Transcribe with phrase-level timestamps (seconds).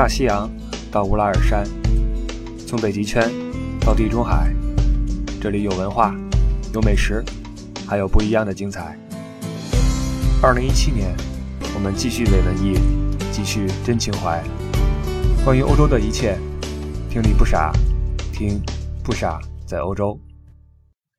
[0.00, 0.50] 大西洋
[0.90, 1.62] 到乌拉尔山，
[2.66, 3.30] 从北极圈
[3.82, 4.50] 到地中海，
[5.38, 6.16] 这里有文化，
[6.72, 7.22] 有美食，
[7.86, 8.98] 还有不一样的精彩。
[10.42, 11.14] 二零一七年，
[11.74, 12.78] 我们继续伪文艺，
[13.30, 14.42] 继续真情怀。
[15.44, 16.38] 关于欧洲的一切，
[17.10, 17.70] 听你不傻，
[18.32, 18.58] 听
[19.04, 20.18] 不傻在欧洲。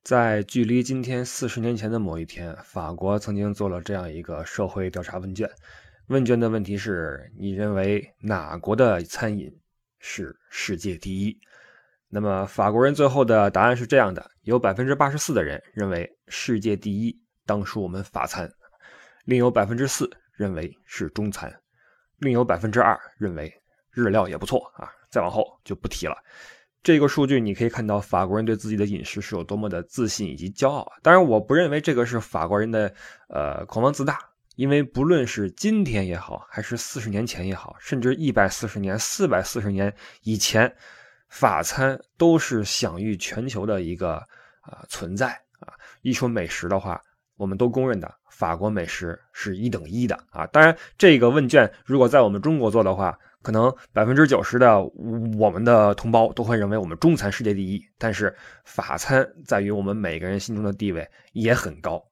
[0.02, 5.48] 在距离今天四十年前的某一天，法国曾经做了这样一个社会调查问卷。
[6.08, 9.50] 问卷的问题是：你认为哪国的餐饮
[9.98, 11.38] 是世界第一？
[12.08, 18.50] 那么法国人最后的答案是这样的：有百分之八十四的人认为世界第一当属我们法餐，
[19.24, 21.52] 另有百分之四认为是中餐，
[22.18, 23.52] 另有百分之二认为
[23.90, 24.90] 日料也不错啊。
[25.10, 26.16] 再往后就不提了。
[26.82, 30.90] 这个数据你可以看到，法国人对自己的饮食是有多么的自信以及骄傲。
[31.02, 32.92] 当然，我不认为这个是法国人的
[33.28, 34.18] 呃狂妄自大，
[34.56, 40.72] 因为不论是今天也好，还是四十年前也好，甚至一百四十年、四百四十年以前，
[41.28, 44.16] 法餐都是享誉全球的一个
[44.60, 45.28] 啊存在
[45.60, 45.72] 啊。
[46.02, 47.00] 一说美食的话，
[47.36, 50.46] 我们都公认的法国美食是一等一的啊。
[50.48, 54.82] 当然，这个问卷如果在我们中国做的话，可能百分之九十的
[55.38, 58.32] 我们的同胞都会认为我们中餐世界第一，但是
[58.64, 62.04] 法餐在于我们每个人心中的地位也很高。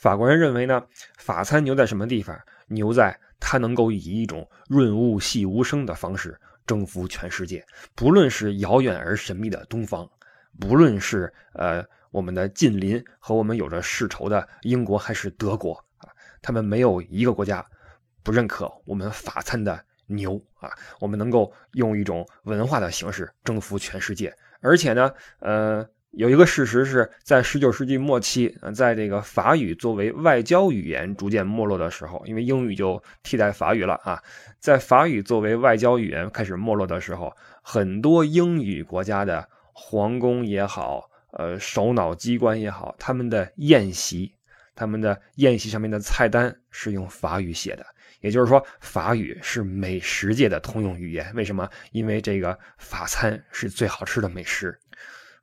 [0.00, 0.82] 法国人认为呢，
[1.18, 2.34] 法餐牛在什么地方？
[2.68, 7.62] 牛在它能够以一种润物细无声的方式征服全世界，
[7.94, 10.08] 不论是遥远而神秘的东方，
[10.58, 16.08] 不论是呃我们的近邻和我们有着世仇的英国还是德国啊，
[16.40, 17.62] 他们没有一个国家
[18.22, 19.84] 不认可我们法餐的。
[20.12, 20.68] 牛啊！
[20.98, 34.20] 我们能够用一种文化的形式征服全世界，而且呢，呃，有一个事实是在十九世纪末期，在这个法语作为外交语言逐渐没落的时候，因为英语就替代法语了啊，
[34.58, 44.34] 在法语作为外交语言开始没落的时候，很多英语国家的皇宫也好，呃，首脑机关也好，他们的宴席，
[44.74, 47.86] 他们的宴席上面的菜单是用法语写的。
[48.20, 51.32] 也就是说，法语是美食界的通用语言。
[51.34, 51.66] 为什么？
[51.92, 54.78] 因为这个法餐是最好吃的美食。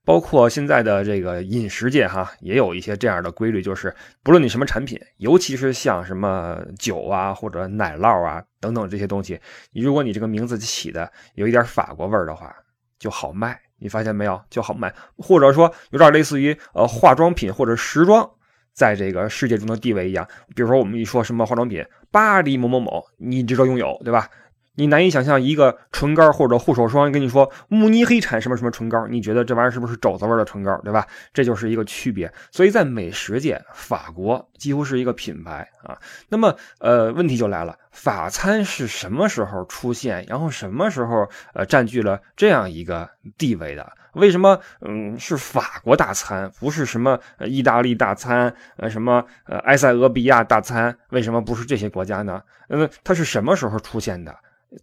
[0.08, 9.38] 包括现在的这个饮食界，哈，也有一些这样的规律，就是不论你什么产品，尤其是像什么酒啊或者奶酪啊等等这些东西，
[9.74, 12.56] 如果你这个名字起的有一点法国味儿的话，
[12.98, 13.60] 就好卖。
[13.80, 14.42] 你发现没有？
[14.50, 14.96] 就好卖。
[15.18, 18.32] 或者说有点类似于呃化妆品或者时装。
[18.74, 20.26] 在这个世界中的地位一样，
[20.56, 24.30] 比如说我们一说什么化妆品，巴黎某某某，你值得拥有，对吧？
[24.78, 31.06] 你难以想象一个唇膏或者护手霜跟你说慕尼黑产什么什么唇膏，你觉得这玩意儿是不是肘子味的唇膏，对吧？
[31.34, 32.32] 这就是一个区别。
[32.52, 35.98] 所以在美食界，法国几乎是一个品牌啊。
[36.30, 43.92] 那么，呃，问题就来了，法餐是什么时候出现，然后什么时候呃占据了这样一个地位的？
[44.14, 50.96] 为什么嗯是法国大餐，不是什么意大利大餐，呃什么呃埃塞俄比亚大餐？
[51.10, 52.42] 为什么不是这些国家呢？
[52.70, 54.36] 嗯，它是什么时候出现的？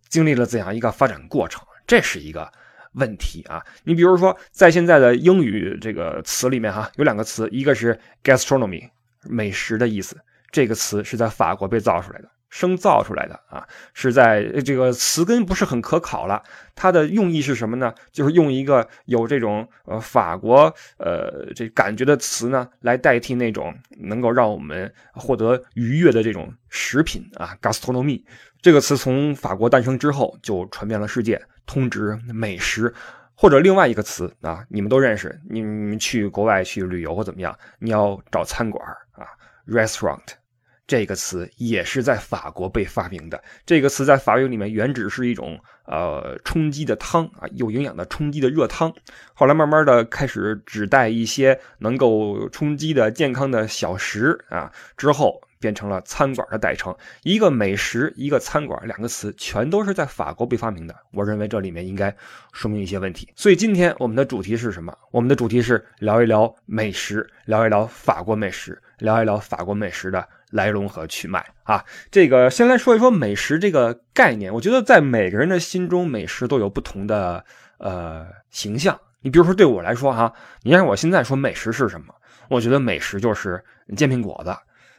[0.08, 1.62] 经历了怎样一个发展过程？
[1.86, 2.50] 这是一个
[2.92, 3.62] 问题啊！
[3.82, 8.88] 你比如说，在现在的英语这个词里面哈，有两个词，一个是 gastronomy，
[9.24, 10.16] 美食的意思，
[10.50, 12.28] 这个词是在法国被造出来的。
[12.54, 16.40] 生造出来的啊，是在这个词根不是很可考了。
[16.76, 17.92] 它的用意是什么呢？
[18.12, 27.56] 就是用一个有这种呃法国呃这感觉的词呢，来代替那种能够让我们获得愉悦的这种食品啊。
[27.60, 28.22] gastronomy
[28.62, 32.94] 这个词从法国诞生之后就传遍了世界，通指美食
[33.34, 35.40] 或者另外一个词啊，你们都认识。
[35.50, 39.26] 你们去国外去旅游或怎么样，你要找餐馆啊
[39.66, 40.43] ，restaurant。
[40.86, 43.42] 这个词也是在法国被发明的。
[43.64, 48.92] 这个词在法语里面原指是一种呃充饥的汤啊，有营养的充饥的热汤。
[49.32, 56.94] 后来慢慢的开始指代一些能够充饥的健康的小食啊，之后变成了餐馆的代称。
[57.22, 60.94] 一个美食，一个餐馆，两个词全都是在法国被发明的。
[61.12, 62.14] 我认为这里面应该
[62.52, 63.26] 说明一些问题。
[63.34, 64.94] 所以今天我们的主题是什么？
[65.10, 70.28] 我们的主题是聊一聊美食，聊一聊法国美食，聊一聊法国美食的。
[70.54, 74.54] 来龙和去脉啊，这个先来说一说美食这个概念。
[74.54, 77.44] 我觉得在每个人的心中，美食都有不同的
[77.78, 78.96] 呃形象。
[79.20, 82.14] 你比如说对我来说哈，你让我现在说美食是什么，
[82.48, 83.60] 我觉得美食就是
[83.96, 84.54] 煎饼果子，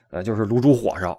[0.10, 1.18] 呃，就是卤煮火烧，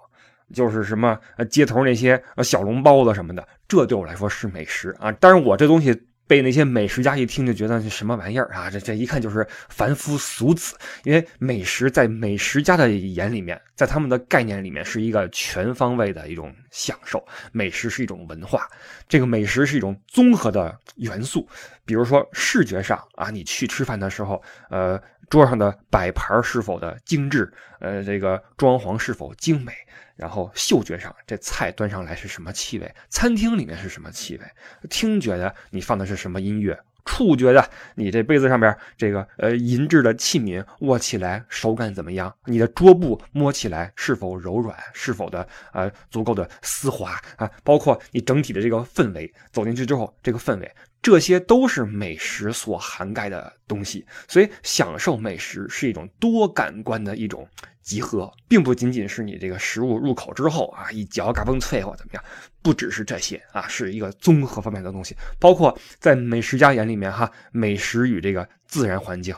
[0.53, 5.11] 就是什么呃街头那些小笼包子什么的，这对我来说是美食啊。
[5.19, 8.69] 但是我这东西被那些美食家一听就觉得是什么玩意儿啊？
[8.69, 10.75] 这这一看就是凡夫俗子。
[11.03, 17.25] 因为美食在美食家的眼里面，在他们的概念里面是一个全方位的一种享受。
[17.51, 18.67] 美食是一种文化，
[19.07, 21.47] 这个美食是一种综合的元素。
[21.85, 29.73] 比如说视觉上啊，你去吃饭的时候，呃，桌上的摆盘是否的精致，呃，这个装潢是否精美。
[30.15, 32.95] 然后嗅觉上，这菜端上来是什么气味？
[33.07, 34.43] 餐厅里面是什么气味？
[34.89, 36.75] 听觉的，你放的是什么音乐？
[37.05, 42.35] 触觉的，你这杯子上边这个呃银质的器皿握起来手感怎么样？
[42.45, 44.75] 你的桌布摸起来是否柔软？
[44.91, 47.49] 是否的呃足够的丝滑啊？
[47.63, 54.05] 包括你整体的这个氛围，走进去之后这个氛围，这些都是美食所涵盖的东西。
[54.27, 57.47] 所以，享受美食是一种多感官的一种。
[57.81, 62.23] 集合并不仅仅是你这个食物入口之后啊，一嚼嘎嘣脆或怎么样，
[62.61, 65.15] 不只是这些啊，是一个综合方面的东西。
[65.39, 69.33] 包括在美食家眼里面哈，美食与这个自然环境、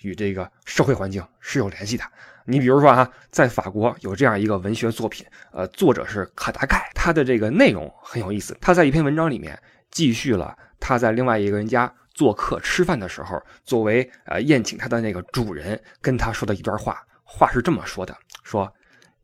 [0.00, 2.04] 与这个社会环境是有联系的。
[2.46, 8.56] 你比如说哈，在法国有这样一个文学作品，呃，作者是卡达盖，他的这个内容很有意思。
[8.62, 9.60] 他在一篇文章里面
[9.90, 17.00] 继续了他在另外一个人家做客吃饭的时候，作为呃宴请他的那个主人跟他说的一段话。
[17.24, 18.72] 话是这么说的：说，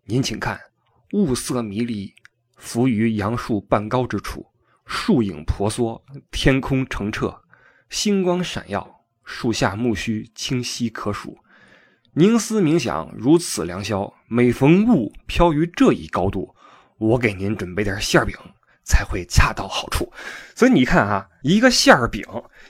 [0.04, 0.60] 您请看，
[1.12, 2.14] 雾色迷离，
[2.56, 4.46] 浮于杨树半高之处，
[4.86, 7.36] 树影婆娑，天空澄澈，
[7.90, 11.36] 星光闪耀，树下木须清晰可数。
[12.12, 16.54] 凝思冥想，如此良宵，每逢雾飘于这一高度，
[16.98, 18.36] 我给您准备点馅饼。
[18.86, 20.10] 才会恰到好处，
[20.54, 22.24] 所以你看啊，一个馅儿饼，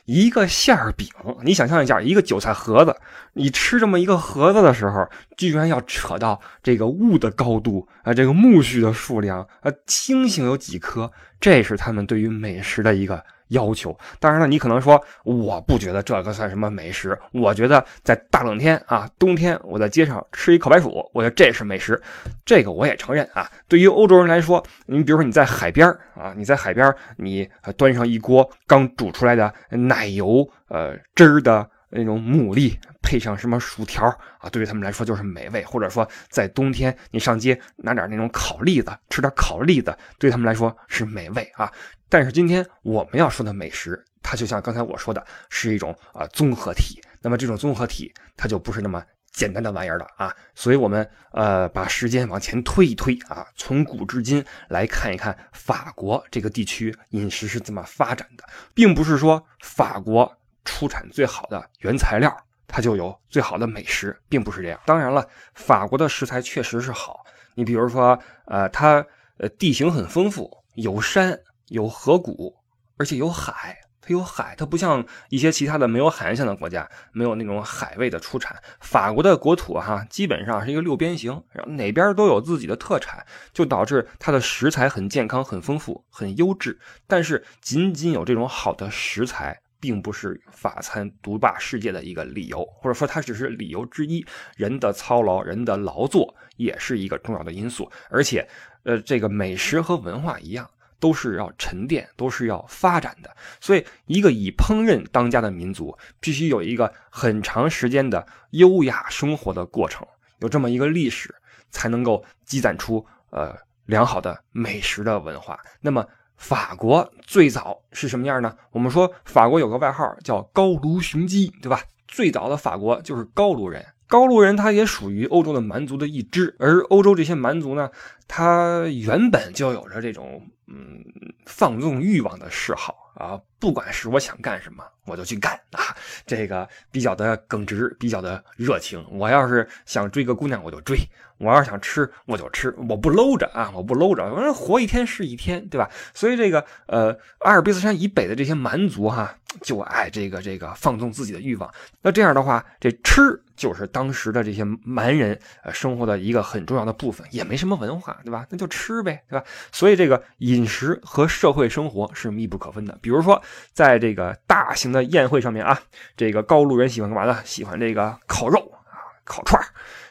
[0.07, 1.07] 一个馅儿饼，
[1.45, 2.97] 你想象一下，一个韭菜盒子，
[3.35, 13.23] 你吃这么一个盒子的时候，居然要扯到这个物的高度啊，这个苜蓿的数量啊，星星有几颗，这是他们对于美食的一个。
[13.49, 22.01] 要求，当然了，你可能说我不觉得这个算什么美食，我觉得在大冷天啊，冬天我在街上吃一烤白薯，我觉得这是美食，
[22.45, 23.51] 这个我也承认啊。
[23.69, 34.07] 对于欧洲人来说，你比如说你在海边啊，你在海边，你端上一锅刚煮出来的奶油呃汁儿的那种牡蛎，配上什么薯条
[34.39, 35.65] 啊，对于他们来说就是美味。
[35.65, 41.73] 或者说在冬天，你上街拿点那种烤栗子，吃点烤栗子，对他们来说是美味啊。
[42.09, 47.01] 但是今天我们要说的美食，它就像刚才我说的，是一种啊综合体。
[47.21, 49.03] 那么这种综合体，它就不是那么
[49.33, 50.33] 简单的玩意儿了啊。
[50.55, 60.33] 所以，我们呃把时间往前推一推啊，从古至今来看一看法国这个地区饮食是怎么发展的，并不是说法国
[60.67, 62.37] 出产最好的原材料，
[62.67, 64.79] 它就有最好的美食，并不是这样。
[64.85, 67.25] 当然了，法国的食材确实是好。
[67.55, 69.03] 你比如说，呃，它
[69.39, 71.41] 呃地形很丰富，有山。
[71.71, 72.55] 有河谷，
[72.97, 78.57] 而且有海，它有海，它不像一些其他的没有海岸线的国家，没有那种海味的出产。
[78.79, 86.79] 法国的国土哈，基本上是一个六边形，然后哪边都有自己的特产，就导致它的食材很健康、很丰富、很优质。
[87.09, 94.25] 但是，仅仅有这种好的食材，并不是法餐独霸世界的一个理由，或者说它只是理由之一。
[94.57, 97.91] 人的操劳、人的劳作也是一个重要的因素。
[98.11, 98.49] 而且，
[98.85, 100.69] 呃，这个美食和文化一样。
[100.99, 103.37] 都是要沉淀，都是要发展的。
[103.61, 110.09] 所以，一个以烹饪当家的民族，必须有一个很长时间的优雅生活的过程，
[110.39, 111.33] 有这么一个历史，
[111.71, 115.61] 才能够积攒出呃良好的美食的文化。
[115.83, 116.05] 那么，
[116.37, 118.55] 法国最早是什么样呢？
[118.71, 121.81] 我们说法国有个外号叫“高卢雄鸡”，对吧？
[122.07, 123.85] 最早的法国就是高卢人。
[124.09, 127.91] 高卢人他也属于欧洲的蛮族的一支，而欧洲这些蛮族呢，
[128.29, 131.05] 他原本就有着这种嗯
[131.45, 135.97] 放纵欲望的嗜好啊，不管是我想干什么，我就去干啊，
[136.27, 139.05] 这个比较的耿直，比较的热情。
[139.11, 140.97] 我要是想追个姑娘，我就追；
[141.39, 145.91] 我要是想吃，我就吃，我不搂着啊，我不搂着，反正活一天是一天，对吧？
[146.15, 151.73] 所以这个呃阿尔卑斯山以北的这些蛮族哈，就爱这个这个放纵自己的欲望。
[152.03, 153.43] 那这样的话，这吃。
[153.57, 158.47] 就是当时的这些蛮人呃生活的一个很重要的部分，也没什么文化，对吧？
[158.51, 159.45] 那就吃呗，对吧？
[159.73, 162.97] 所以这个饮食和社会生活是密不可分的。
[163.01, 165.81] 比如说，在这个大型的宴会上面啊，
[166.17, 167.41] 这个高卢人喜欢干嘛呢？
[167.45, 169.63] 喜欢这个烤肉啊，烤串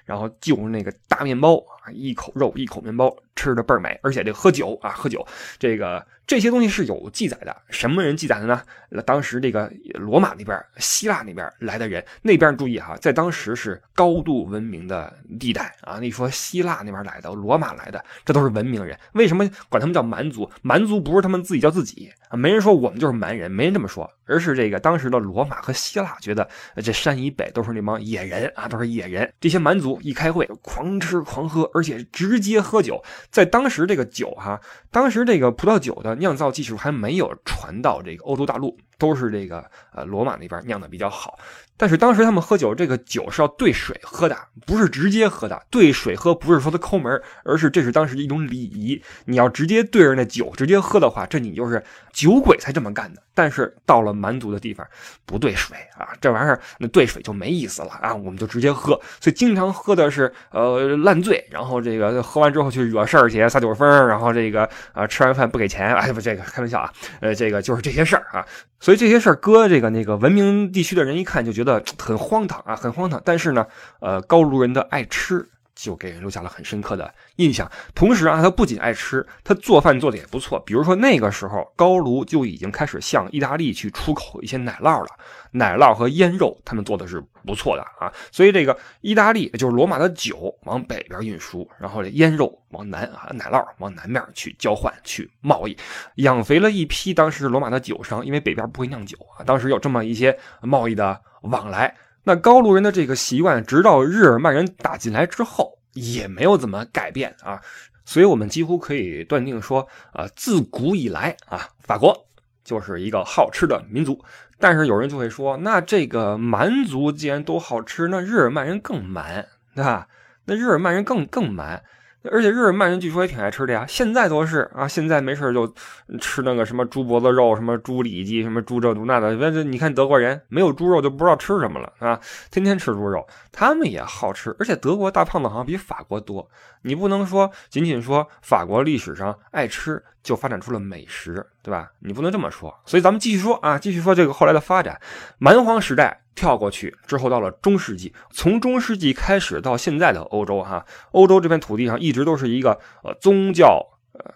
[0.05, 5.25] 然后就是那个大面包啊，一口肉一口面包，吃的倍儿美，而且这喝酒啊，喝酒
[5.59, 6.05] 这个。
[6.27, 8.59] 这些东西是有记载的，什么人记载的呢？
[9.05, 15.99] 当时这个罗马那边、希腊那边来的人，那边注意哈，在当时是高度文明的地带啊。
[16.01, 18.97] 你说希腊那边来的、罗马来的，这都是文明人。
[19.13, 20.49] 为什么管他们叫蛮族？
[20.63, 29.31] 蛮族不是他们自己叫自己啊，没人说我们就是蛮人，没人这么说，而是这个当时的罗马和希腊觉得这山以北都是那帮野人啊，都是野人。
[29.39, 33.03] 这些蛮族一开会，狂吃狂喝，而且直接喝酒。
[33.29, 34.59] 在当时这个酒哈，
[34.95, 36.15] 当时这个葡萄酒的。
[36.15, 41.37] 酿造技术还没有传到这个欧洲大陆，都是这个呃罗马那边酿的比较好。
[41.77, 45.61] 但是当时他们喝酒，这个酒是要兑水喝的，不是直接喝的。
[45.69, 49.01] 兑水喝不是说他抠门，而是这是当时的一种礼仪。
[49.25, 51.83] 你要直接对着那酒直接喝的话，这你就是
[52.13, 53.21] 酒鬼才这么干的。
[53.33, 54.87] 但是到了蛮族的地方，
[55.25, 58.97] 不兑水啊，这玩意儿那兑水就没意思了啊，我们就直接喝。
[59.19, 68.45] 所以经常喝的是呃烂醉，然后这个喝完之后去惹事儿去撒酒疯，然后这个啊吃完饭不给钱，哎不这个开玩笑啊，呃这个就是这些事儿啊。
[68.79, 73.21] 所以这些事儿搁这个那个文明地区的人一看就觉得很荒唐啊，很荒唐。
[73.25, 73.65] 但是呢，
[73.99, 75.49] 呃高卢人的爱吃。
[75.75, 77.69] 就给人留下了很深刻的印象。
[77.93, 80.59] 同时啊，他不仅爱吃，他做饭做的也不错。
[80.61, 85.07] 比如说那个时候，高卢就已经开始向意大利去出口一些奶酪了。
[85.51, 88.11] 奶酪和腌肉，他们做的是不错的啊。
[88.31, 95.77] 所以这个意大利就是罗马的酒往北边运输，然后这腌肉往南啊，奶酪往南面去交换去贸易，
[96.15, 98.25] 养肥了一批当时罗马的酒商。
[98.25, 101.95] 因为北边不会酿酒啊，当时有这么一些贸易的往来。
[102.25, 107.61] 那高卢人的这个习惯，直到日耳曼人打进来之后，也没有怎么改变啊。
[108.03, 112.27] 所以，我们几乎可以断定说，啊，自古以来啊，法国
[112.63, 114.19] 就是一个好吃的民族。
[114.57, 120.07] 但是有人就会说，那这个蛮族既然都好吃，那日耳曼人更蛮，对吧？
[120.45, 121.83] 那日耳曼人更更蛮。
[122.31, 125.73] 而且日耳曼人据说也挺爱吃的呀，现在都是啊，现在没事就
[126.19, 129.37] 吃那个什么猪脖子肉，什么猪里脊，什么猪这猪那的。
[129.37, 132.19] 反正你看德国人没有猪肉就不知道吃什么了啊，
[132.51, 134.55] 天天吃猪肉，他们也好吃。
[134.59, 136.49] 而且德国大胖子好像比法国多，
[136.81, 141.91] 你不能说仅仅说法国历史上爱吃就发展出了美食，对吧？
[141.99, 142.73] 你不能这么说。
[142.85, 144.99] 所以咱们继续说啊，继续说这个后来的发展，
[145.37, 146.21] 蛮荒时代。
[146.35, 154.33] 跳过去之后，到了中世纪，从中世纪开始到现在的欧洲，哈，欧洲这片土地上一直都是一个呃宗教，呃，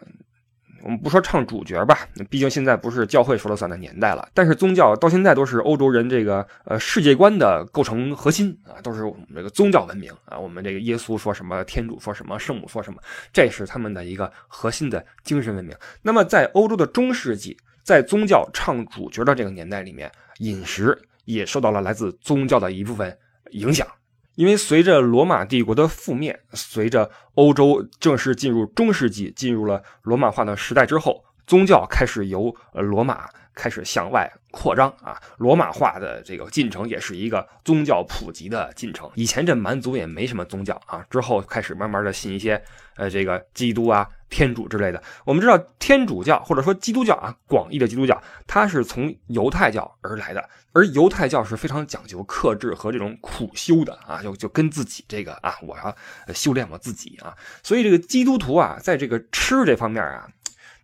[0.82, 4.30] 我们不说唱主角吧，毕竟现在不是教会说了算的年代了。
[4.34, 13.02] 但是宗教到现在都是欧洲人这个呃世界观的构成核心啊，都是我们这个宗教文明啊，我们这个耶稣说什么，天主说什么，圣母说什么，
[13.34, 15.76] 这是他们的一个核心的精神文明。
[16.02, 20.98] 那么在欧洲的中世纪，在宗教唱主角的这个年代里面，饮食。
[21.30, 23.16] 也受到了来自宗教的一部分
[23.52, 23.88] 影响，
[24.34, 39.10] 因为随着罗马帝国的覆灭，随着欧洲正式进入中世纪，进入了罗马化的时代之后，宗教开始由罗马开始向外扩张啊，罗马化的这个进程也是一个宗教普及的进程。
[39.16, 42.62] 以前这蛮族也没什么宗教啊，之后开始慢慢的信一些
[42.96, 44.08] 呃这个基督啊。
[44.30, 55.96] 天主之类的，我们知道天主教或者说基督教啊，广义的基督教，它是从犹太教而来的，而犹太教是非常讲究克制和这种苦修的啊，就就跟自己这个啊，我要
[56.32, 60.30] 修炼我自己啊，所以这个基督徒啊，在这个吃这方面啊，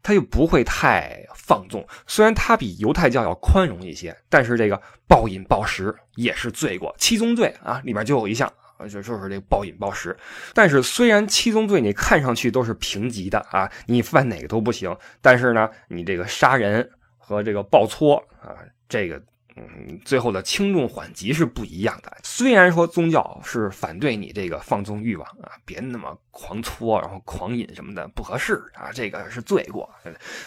[0.05, 8.47] 他又不会太放纵，虽然他比犹太教要宽容一些，但是这个暴饮暴食也是罪过，七宗罪啊里面就有一项。
[8.77, 10.13] 啊，就就是这个暴饮暴食，
[10.53, 18.51] 但是虽然七宗罪你看上去都是平级的啊，你犯哪个都不行，但是呢，你这个杀人和这个暴搓啊，
[18.89, 19.23] 这个
[19.57, 22.17] 嗯，最后的轻重缓急是不一样的。
[22.23, 29.89] 虽然说宗教是反对你这个放纵欲望啊，别那么狂搓，然后狂饮什么的不合适啊，这个是罪过，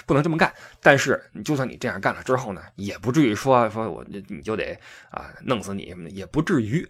[0.05, 0.53] 不能这么干。
[0.83, 4.79] 但是你就算你这样干了之后呢，也不至于说说我你就得
[5.11, 6.87] 啊弄死你什么的，也不至于。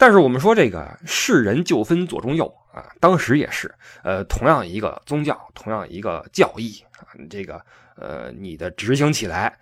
[0.00, 7.60] 但是我们说这个世人就分左中右啊，当时也是，呃，同样一个宗教，同样一个教义啊，这个
[7.96, 9.58] 呃，你的执行起来，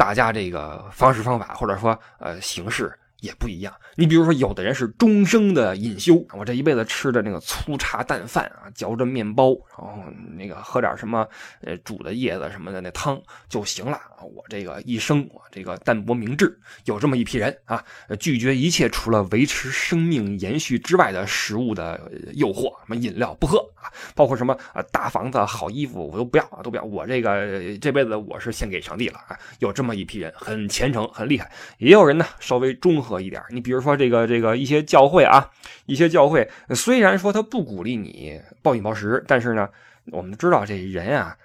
[0.00, 2.90] 大家这个方式方法或者说呃形式。
[3.20, 10.02] 也不一样，你比如说，有的人是终生的隐修，我这一辈子吃的那个粗茶淡饭啊，嚼着面包，然后
[10.36, 11.26] 那个喝点什么
[11.60, 14.00] 呃煮的叶子什么的那汤就行了。
[14.22, 17.82] 我这个一生我这个淡泊明志，有这么一批人啊，
[18.18, 22.00] 拒绝一切除了维持生命延续之外的食物的
[22.34, 26.84] 诱惑，什么饮料不喝啊，包括什么啊大房子好衣服我都不要啊，都不要。
[26.84, 29.38] 我这个这辈子我是献给上帝了啊。
[29.58, 33.09] 有这么一批人很虔诚很厉害，也有人呢稍微中和。
[33.10, 33.42] 和一点。
[33.50, 35.50] 你比如说这个这个一些教会啊，
[35.86, 39.68] 一些教会虽然说他不鼓励你暴饮暴食，但是呢，
[40.12, 41.36] 我们知道这人啊，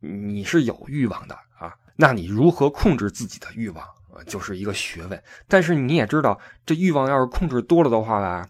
[0.00, 3.82] 你是有欲望的啊，那你如何控制自己的欲望，
[4.26, 5.22] 就是一个学问。
[5.48, 8.46] 但是你也知道，这欲望要是控制多了的话吧，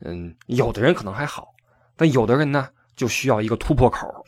[0.00, 1.54] 嗯，有的人可能还好，
[1.96, 4.26] 但有的人呢，就需要一个突破口。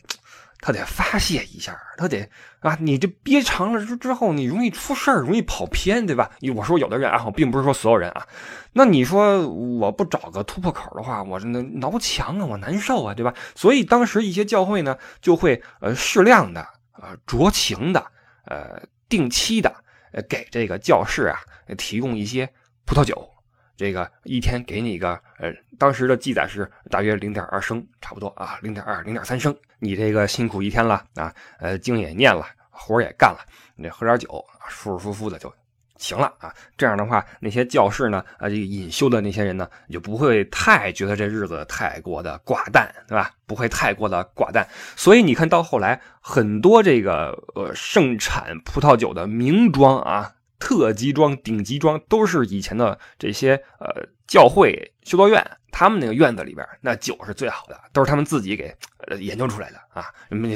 [0.67, 2.27] 他得发泄一下，他得
[2.61, 6.31] 啊，你这憋长了之之后，你容易出事儿，容易跑偏，对吧？
[6.57, 8.27] 我说有的人啊，我并不是说所有人啊。
[8.73, 13.35] 那你说我不找个突破口的话，我这挠墙啊，我难受啊，对吧？
[13.55, 18.03] 所以当时一些教会呢，就会呃适量的呃酌情的
[18.47, 19.71] 呃定期的
[20.13, 21.37] 呃给这个教士啊
[21.77, 22.49] 提供一些
[22.87, 23.34] 葡萄酒。
[23.77, 29.55] 这个一天给你一个，呃，当时的记载是大约零点二升，差不多啊，零点二、零点三升。
[29.81, 33.41] 你这个辛苦一天了啊，呃，经也念了，活也干了，
[33.75, 35.53] 你喝点酒，舒舒服服的就
[35.97, 36.55] 行了啊。
[36.77, 43.33] 这样的话，那些教士呢，啊，这个隐修的那些人呢，就不会太觉得这日子太过的寡淡，对吧？
[43.45, 44.67] 不会太过的寡淡。
[44.95, 50.33] 所以你看到后来很多这个呃盛产葡萄酒的名庄啊。
[50.59, 58.75] 特级庄、顶级庄都是以前的这些呃教会修道院，他们那个院子里边那酒是最好的，都是他们自己给
[59.07, 60.07] 呃研究出来的啊。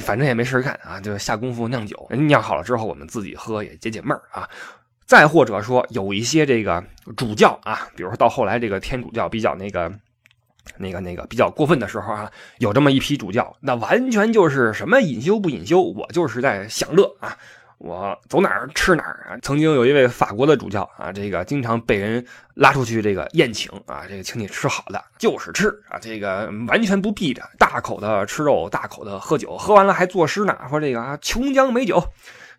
[0.01, 4.49] 反正也没事干啊，就下功夫酿酒，酿好了之后我们自己喝也解解闷儿啊。
[5.05, 6.85] 再或者说有一些这个
[7.17, 9.91] 主教啊，比如说到后来这个天主教比较那个
[10.77, 17.37] 那个那个比较过分的时候啊，有这么一批主教，那完全就是什么隐修不隐修，我就是在享乐啊。
[17.79, 19.39] 我走哪儿吃哪儿啊！
[19.41, 32.03] 曾经有一位法国的主教啊，这个经常被人拉出去这个宴请啊，这个请你吃好的，就是吃啊，这个完全不避着，大口的吃肉，大口的喝酒，喝完了还作诗呢，说这个啊琼浆美酒。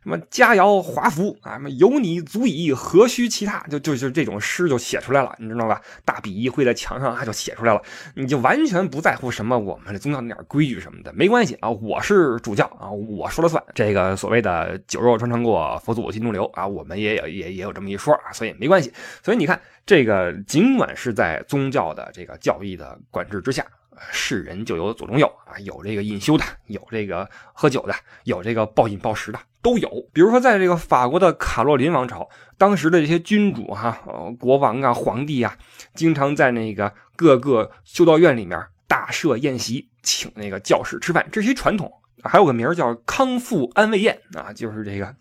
[0.02, 1.54] 什么佳肴华服啊？
[1.54, 3.60] 什么有你足矣，何须其他？
[3.68, 5.82] 就就就这种诗就写出来了，你知道吧？
[6.06, 7.82] 大笔一挥在墙上，啊就写出来了。
[8.16, 11.70] 你就完全不在乎什么我们的宗教那点规矩什么的，没关系啊！
[11.70, 13.62] 我是主教啊，我说了算。
[13.76, 18.94] 这个所谓的酒肉穿肠过，佛祖心中留啊，我们也有也也有这么一说啊，所以没关系。
[19.22, 23.66] 所以你看，这个尽管是在宗教的这个教义的管制之下。
[24.12, 29.90] 世人就有左中右啊，有这个隐修的，有这个喝酒的，有这个暴饮暴食的，都有。
[30.14, 35.58] 比如说，在这个法国的卡洛琳王朝，当时的这些君主哈，呃，国王啊，皇帝啊，
[35.96, 41.92] 经常在那个各个修道院里面大设宴席，请那个教士吃饭，这是一传统。
[42.24, 45.16] 还有个名叫康复安慰宴啊，就是这个，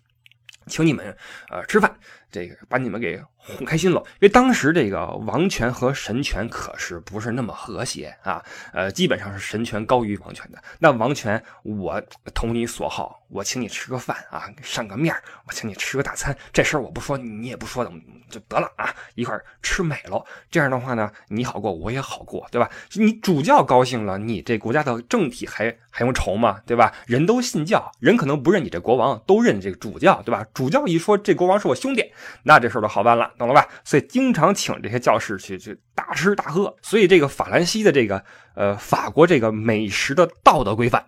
[0.67, 1.15] 请你们
[1.49, 1.95] 呃吃饭。
[2.31, 10.61] 这个把你们给哄开心了，因为当时这个王权和神权可是不是那么和谐啊，呃，基本上是神权高于王权的。
[10.79, 12.01] 那王权，我
[12.33, 15.15] 投你所好，我请你吃个饭啊，上个面
[15.47, 17.91] 我请你吃个大餐，这事儿我不说，你也不说的，
[18.29, 20.23] 就得了啊，一块吃美了。
[20.51, 22.69] 这样的话呢，你好过，我也好过，对吧？
[22.93, 26.61] 你主教高兴了，你这国家的政体还还用愁吗？
[26.67, 26.93] 对吧？
[27.07, 30.45] 人都信教，人可能不认你这国王，都认这个主教，对吧？
[30.53, 32.11] 主教一说，这国王是我兄弟。
[32.43, 33.67] 那这事儿就好办了，懂了吧？
[33.83, 36.75] 所以经常请这些教师去去大吃大喝。
[36.81, 38.23] 所以这个法兰西的这个
[38.55, 41.05] 呃法国这个美食的道德规范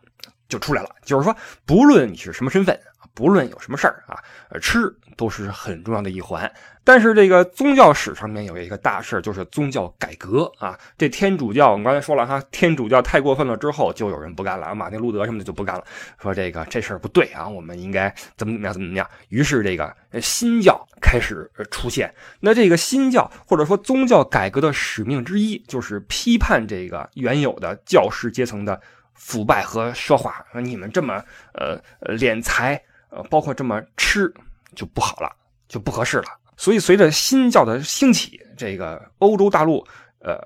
[0.48, 2.80] 就出来了，就是说，不论你是什么身份。
[3.14, 4.18] 不论有什么事儿啊，
[4.62, 4.80] 吃
[5.22, 6.52] 都是很重要的一环。
[6.84, 10.76] 但是这个宗教史上面有一个大事就是宗教改革啊。
[10.98, 15.84] 这天主教，我们刚才说了哈，天主教太过分了之后，就有人不干了，马丁路德什么的就不干了，
[16.20, 19.08] 说这个这事儿不对啊，我们应该怎么怎么样，怎么怎么样。
[19.30, 22.12] 于是这个新教开始出现。
[22.40, 28.82] 那这个新教或者说宗教改革的使命之一，就是批判这个原有的教师阶层的
[29.14, 30.44] 腐败和奢华。
[30.64, 31.80] 你们这么呃
[32.18, 32.82] 敛财。
[33.14, 34.34] 呃，包括这么吃
[34.76, 35.36] 就不好了，
[35.68, 36.26] 就不合适了。
[36.58, 39.86] 所以随着新教的兴起，这个欧洲大陆，
[40.20, 40.38] 呃，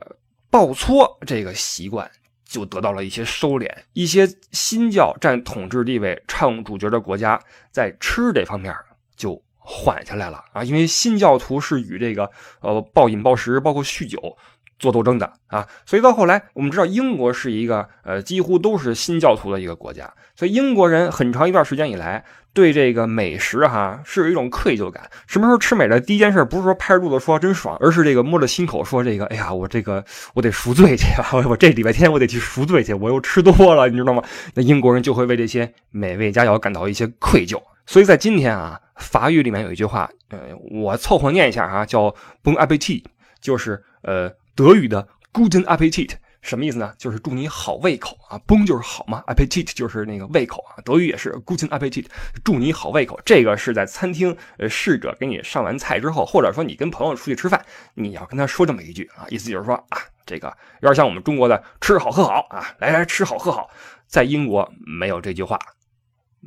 [0.50, 2.10] 暴搓这个习惯
[2.46, 3.70] 就得到了一些收敛。
[3.94, 8.74] 一些新教占统治地位、唱主角的国家，在吃这方面
[9.16, 12.30] 就缓下来了啊，因为新教徒是与这个
[12.62, 14.38] 呃暴饮暴食，包括酗酒。
[14.78, 25.10] 做斗争的啊，所以到后来，我们知道英国是一个呃几乎都是新教徒的一个国家，所以英国人很长一段时间以来对这个美食哈是有一种愧疚感。
[25.28, 26.00] 什么时候吃美的？
[26.00, 31.32] 第一件事不是说拍着肚子说真爽，而是这个摸着心口说这个，哎呀，我这个我得赎罪去啊！
[31.48, 34.22] 我这礼拜天我得去赎罪去，我又吃多了，你知道吗？
[34.54, 37.62] 那英国人就会为这些美味佳肴感到一些愧疚。
[37.86, 40.40] 所以在今天啊，法语里面有一句话，呃，
[40.72, 43.04] 我凑合念一下哈，叫 “bon appetit”，
[43.40, 44.32] 就是呃。
[44.56, 46.94] 德语的 Guten Appetit 什么意思呢？
[46.98, 52.06] 就是祝你好胃口啊崩就是好嘛，appetite 就是那个胃口啊，德语也是 guten appetite，
[52.44, 53.20] 祝你好胃口。
[53.26, 57.66] 这个是在餐厅呃侍者给你上完菜之后，或者说你跟朋友出去吃饭，
[57.96, 60.48] 你要跟他说这么一句啊，意思就是说啊，这个
[60.82, 63.70] 有点像我们中国的吃好喝好啊，来来吃好喝好，
[64.06, 65.60] 在英国没有这句话。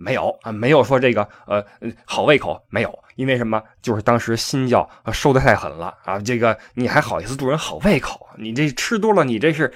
[0.01, 1.65] 没有啊，没有说这个呃
[2.05, 3.61] 好胃口没有，因为什么？
[3.83, 6.21] 就是当时新教收的太狠了啊！
[6.21, 8.25] 这个你还好意思祝人好胃口？
[8.39, 9.73] 你这吃多了，你这是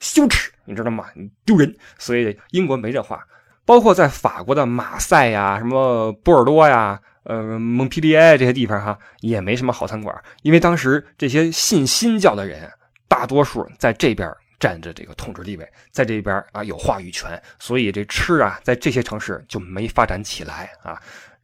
[0.00, 1.06] 羞耻，你知道吗？
[1.14, 1.72] 你丢人。
[1.98, 3.24] 所以英国没这话。
[3.64, 12.68] 包括在法国的马赛呀、什么波尔多呀、呃蒙皮利埃这些地方哈，也没什么好餐馆，因为当时这些信新教的人
[13.06, 14.28] 大多数在这边。
[14.60, 21.00] 占着这个统治地位，在这边啊有话语权，所以这吃啊在这些城市就没发展起来啊。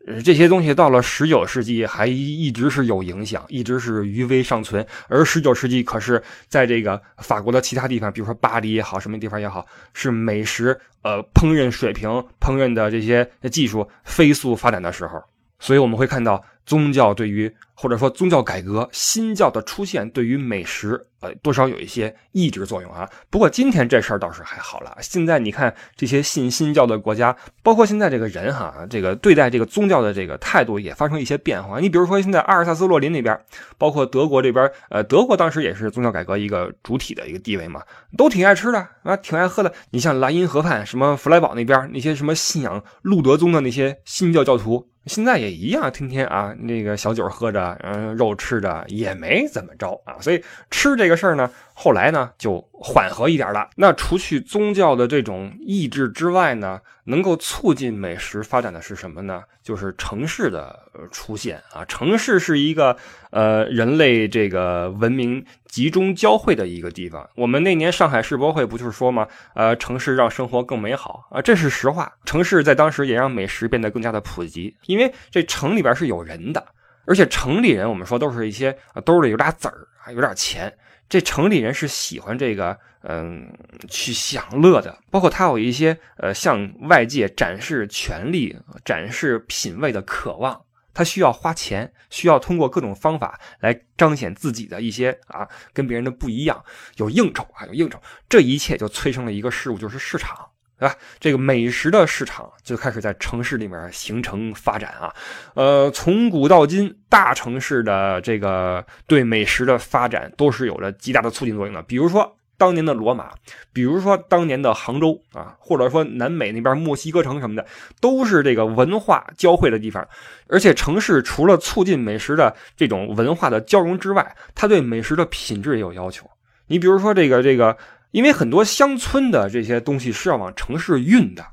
[0.06, 4.86] 呃，这些东西到了十九世纪还一直是有影响，一直是余威尚存。
[5.08, 15.20] 而十九世纪可是在这个法国的其他地方，比如说巴黎也好，什么地方也好，是美食呃烹饪水平、烹饪的这些技术飞速发展的时候。
[15.58, 23.08] 所以我们会看到宗教对于或者说宗教改革、新教的出现对于美食，呃，多少有一些抑制作用啊。
[23.30, 24.96] 不过今天这事儿倒是还好了。
[25.00, 31.78] 现在你看这些信新教的国家，包括现在这个人哈，这个对待这个宗教的这个态度也发生一些变化。
[31.78, 33.38] 你比如说现在阿尔萨斯洛林那边，
[33.78, 37.82] 包括德国这边，呃，德国当时也是宗教改革一个主体的一个地位嘛，
[38.16, 39.72] 都挺爱吃的啊，挺爱喝的。
[39.90, 44.88] 你像莱茵河畔什么弗莱堡那边那些什么信仰路德宗的那些新教教徒。
[45.06, 50.16] 现在也一样，天天啊，那个小酒喝着，嗯，肉吃着，也没怎么着啊。
[50.20, 53.68] 所以吃这个事儿呢，后来呢就缓和一点了。
[53.76, 59.42] 那除去宗教的这种意志之外呢，能够促进美食发展的是什么呢？
[59.62, 60.78] 就是城市的
[61.10, 61.84] 出现啊。
[61.84, 62.96] 城市是一个
[63.30, 65.44] 呃人类这个文明。
[65.66, 67.28] 集中交汇的一个地方。
[67.34, 69.28] 我们那年上海世博会不就是说吗？
[69.54, 72.10] 呃，城市让生活更美好啊，这是实话。
[72.24, 76.64] 城市在当时也让美食变得更加的普及，因为这城里边是有人的，
[77.06, 80.72] 而且城里人我们说都是一些兜里有俩子儿啊，有点钱。
[81.08, 83.52] 这城里人是喜欢这个，嗯，
[83.88, 90.62] 去享乐的，包括他有一些呃向外界展示权力、展示品味的渴望。
[90.92, 96.64] 他需要花钱，需要通过各种方法来彰显自己的一些啊，跟别人的不一样，
[96.96, 100.94] 有应酬啊，有应酬，这一切就催生了一个事物，就是市场，对吧？
[101.18, 105.14] 这个美食的市场就开始在城市里面形成发展啊，
[105.54, 112.36] 呃，从古到今，大城市的这个对美食的发展都是有着极大的促进作用的，比如说。
[112.58, 113.32] 当年的罗马，
[113.70, 117.66] 比如说当年的杭州啊，或者说南美那边墨西哥城什么的，
[118.00, 120.08] 都是这个文化交汇的地方。
[120.48, 126.26] 而且城市除了促进美食的这种文化的交融之外，它对美食的品质也有要求。
[126.68, 127.76] 你比如说这个这个，
[128.16, 131.44] 因为很多乡村的这些东西是要往城市运的。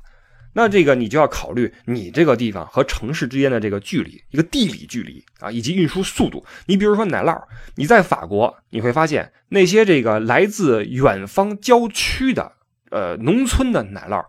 [0.54, 6.42] 那这个你就要考虑你这个地方和城市之间的这个距离，一个地理距离啊，以及运输速度。
[6.64, 7.38] 你比如说奶酪，
[7.74, 12.50] 你在法国你会发现那些这个来自远方郊区的
[12.90, 14.24] 呃农村的奶酪，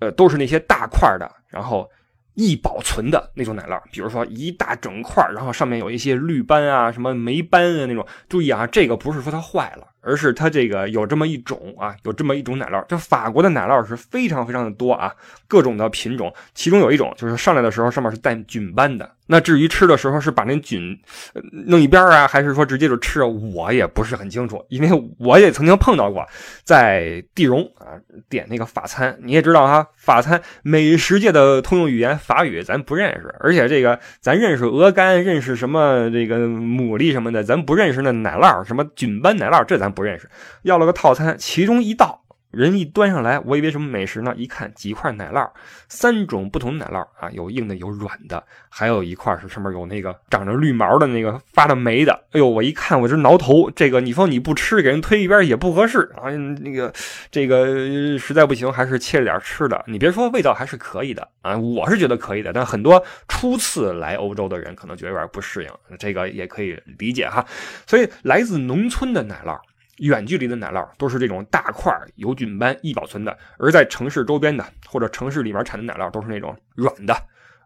[0.00, 1.88] 呃都是那些大块的，然后
[2.34, 3.80] 易保存的那种奶酪。
[3.90, 8.06] 比如说一大整块，然后上面有一些绿斑啊、什么霉斑啊那种。
[8.28, 9.88] 注意啊，这个不是说它坏了。
[10.02, 15.12] 而是它这个有这么一种啊，有这么一种奶酪，这法国的奶酪是非常非常的多啊，
[15.48, 19.10] 各种的品种，其中有一种就是上来的时候上面是带菌斑的。
[19.24, 20.98] 那至于吃的时候是把那菌
[21.66, 26.26] 弄一边啊，还是说直接就吃，我也不是很清楚，因为我也曾经碰到过，
[26.64, 27.96] 在地荣啊
[28.28, 40.28] 点那个法餐，你也知道哈，法餐美食界的通用语言法语咱不认识，而且这个咱认识鹅肝，认识什么这个牡蛎什么的，咱不认识那奶酪，什么菌斑奶酪，这咱不认识。
[40.62, 42.20] 要了个套餐，其中一道。
[42.52, 44.34] 人一端上来，我以为什么美食呢？
[44.36, 45.50] 一看几块奶酪，
[45.88, 52.12] 三种不同的奶酪啊，有硬的，有软的，还有一块是上面有那个长着绿毛的那个发的霉的。
[52.32, 56.28] 哎呦，我一看我这挠头，这个你说你不吃，给人推一边也不合适啊。
[56.60, 56.92] 那个
[57.30, 59.82] 这个实在不行，还是切了点吃的。
[59.86, 62.52] 你别说，味道还是可以的啊，我是觉得可以的。
[62.52, 67.42] 但很多初次来欧洲的人可能觉得有点不适应，这个也可以理解哈。
[67.86, 69.58] 所以来自农村的奶酪。
[69.98, 77.14] 远距离的奶酪都是这种大块有菌斑易保存的，而在城市周边的或者城市里面产的奶酪都是那种软的，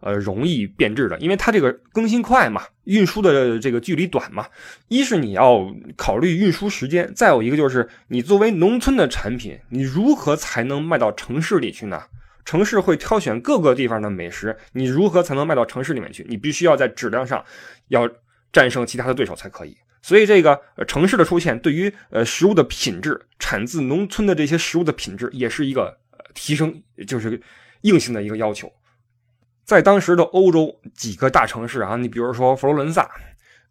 [0.01, 4.47] 呃，容易变质的，因为它这个更新快嘛，运输的这个距离短嘛。
[4.89, 12.03] 一是你要考虑运输时间，再有一个就是你作为农村的产品，你如何才能卖到城市里去呢？
[12.45, 16.25] 城市会挑选各个地方的美食，你如何才能卖到城市里面去？
[16.29, 17.45] 你必须要在质量上
[17.89, 18.09] 要
[18.53, 19.77] 战胜其他的对手才可以。
[20.07, 25.99] 所以这个城市的出现，对于呃食物的品质，产自农村的这些食物的品质，也是一个
[26.33, 27.43] 提升，就是
[27.81, 28.73] 硬性的一个要求。
[29.65, 33.11] 在当时的欧洲几个大城市啊，你比如说佛罗伦萨，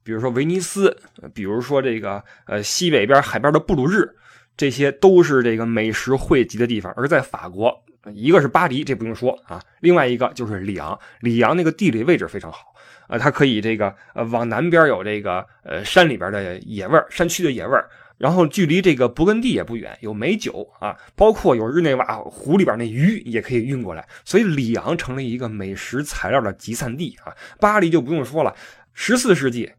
[0.04, 0.94] 比如说威尼斯，
[1.34, 4.14] 比如说这个呃西北边海边的布鲁日，
[4.58, 6.94] 这些都是这个美食汇集的地方。
[6.98, 7.74] 而在法国，
[8.14, 12.75] 一个是巴黎，这不用说啊，另外一个就是里昂，里昂那个地理位置非常好。
[13.08, 17.88] 啊，它可以这个呃往南边有这个呃山里边的野味儿，山区的野味儿，
[18.18, 27.34] 然后距离这个勃艮第也不远，有美酒啊，包括有日内瓦湖里边那鱼也可以运过来，所以里昂成了一个美食材料的集散地啊。
[27.60, 28.56] 巴黎就不用说了，
[28.94, 29.72] 十四世纪。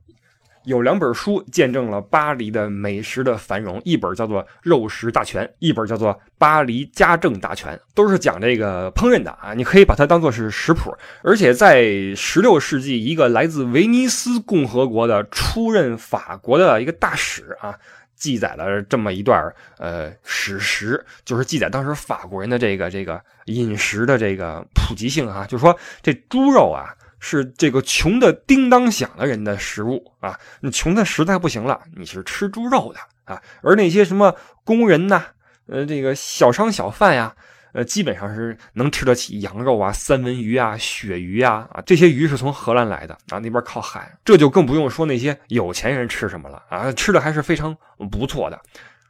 [0.66, 9.54] 有两本书见证了巴黎的美食的繁荣，一本叫做《肉食大全》，一本叫做《巴黎家政大全》，都是讲这个烹饪的啊。
[9.54, 10.92] 你可以把它当做是食谱。
[11.22, 11.84] 而且在
[12.16, 17.72] 十六世纪，一个来自威尼斯共和国的出任法国的一个大使啊，
[18.16, 26.92] 记载了这么一段呃史实，就是记载当时法国人的这个这个饮食的这个普及性啊，就是说这猪肉啊。
[27.18, 30.38] 是这个穷的叮当响的人的食物啊！
[30.60, 33.42] 你穷的实在不行了，你是吃猪肉的啊。
[33.62, 35.24] 而那些什么工人呐，
[35.66, 37.34] 呃，这个小商小贩呀，
[37.72, 41.82] 呃，基本上是能吃得起羊肉啊、三文鱼啊、鳕鱼啊啊。
[41.86, 47.76] 这些鱼是从荷兰来的啊，那边靠海，这就更不用说那些有钱人吃什么了啊，吃的还是非常
[48.10, 48.60] 不错的。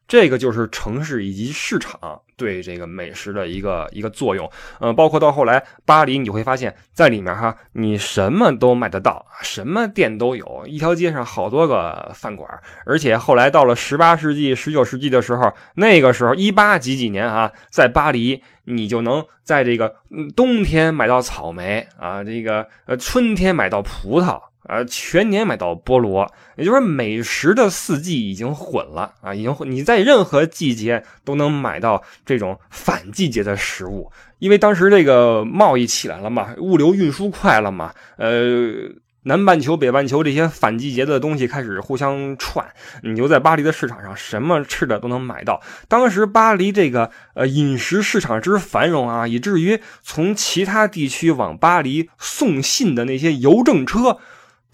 [0.09, 4.49] 这个就是城市以及市场对这个美食的一个一个作用，
[4.81, 12.49] 嗯，包括到后来巴黎，你会发现在里面哈，你什么都买得到，什么店都有，一条街上好多个饭馆，
[12.85, 19.97] 而且后来到了十八世纪、十九世纪的时候，那个时候一八几几年啊，在巴黎，你就能在这个
[20.37, 24.40] 冬天买到草莓啊，这个呃春天买到葡萄。
[24.68, 38.90] 呃，全年买到菠萝，也就是说美食的四季已经混了啊，已经混你在任何季节都能买到这种反季节的食物，因为当时这个贸易起来了嘛，物流运输快了嘛，呃，
[39.22, 42.66] 南半球、北半球这些反季节的东西开始互相串，
[43.02, 45.61] 你就在巴黎的市场上什么吃的都能买到。
[45.87, 54.18] 当时巴黎这个呃饮食市场之繁荣啊，以至于从其他地区往巴黎送信的那些邮政车。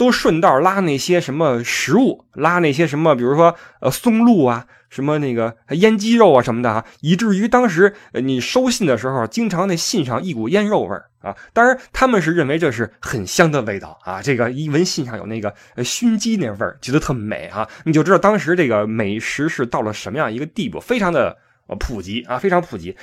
[0.02, 11.36] 都顺道拉那些什么食物，拉那些什么，比如说呃松露啊，什么那个腌鸡肉啊什么的啊，以至于当时你收信的时候，经常那信上一股腌肉味儿啊。
[11.52, 21.38] 当然他们是认为这是很香的味道啊，这个一闻信上有那个熏鸡那味儿，觉得特美啊，你就知道当时这个美食是到了什么样一个地步，非常的
[21.78, 22.96] 普及啊，非常普及。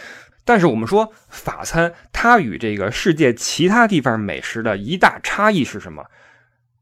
[0.43, 6.03] 但是我们说法餐，它与这个世界其他地方美食的一大差异是什么？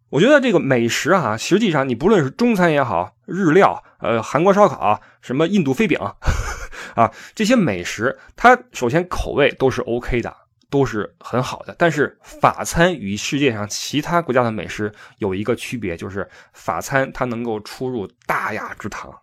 [0.09, 5.99] 我觉得这个美食啊，实际上你不论是中餐也好，日料，呃，韩国烧烤，什么印度飞饼，
[6.95, 10.33] 啊，这些美食，它首先口味都是 OK 的，
[10.69, 11.75] 都是很好的。
[11.77, 19.13] 但是法餐与世界上其他国家的美食有一个区别，就是法餐它能够出入大雅之堂，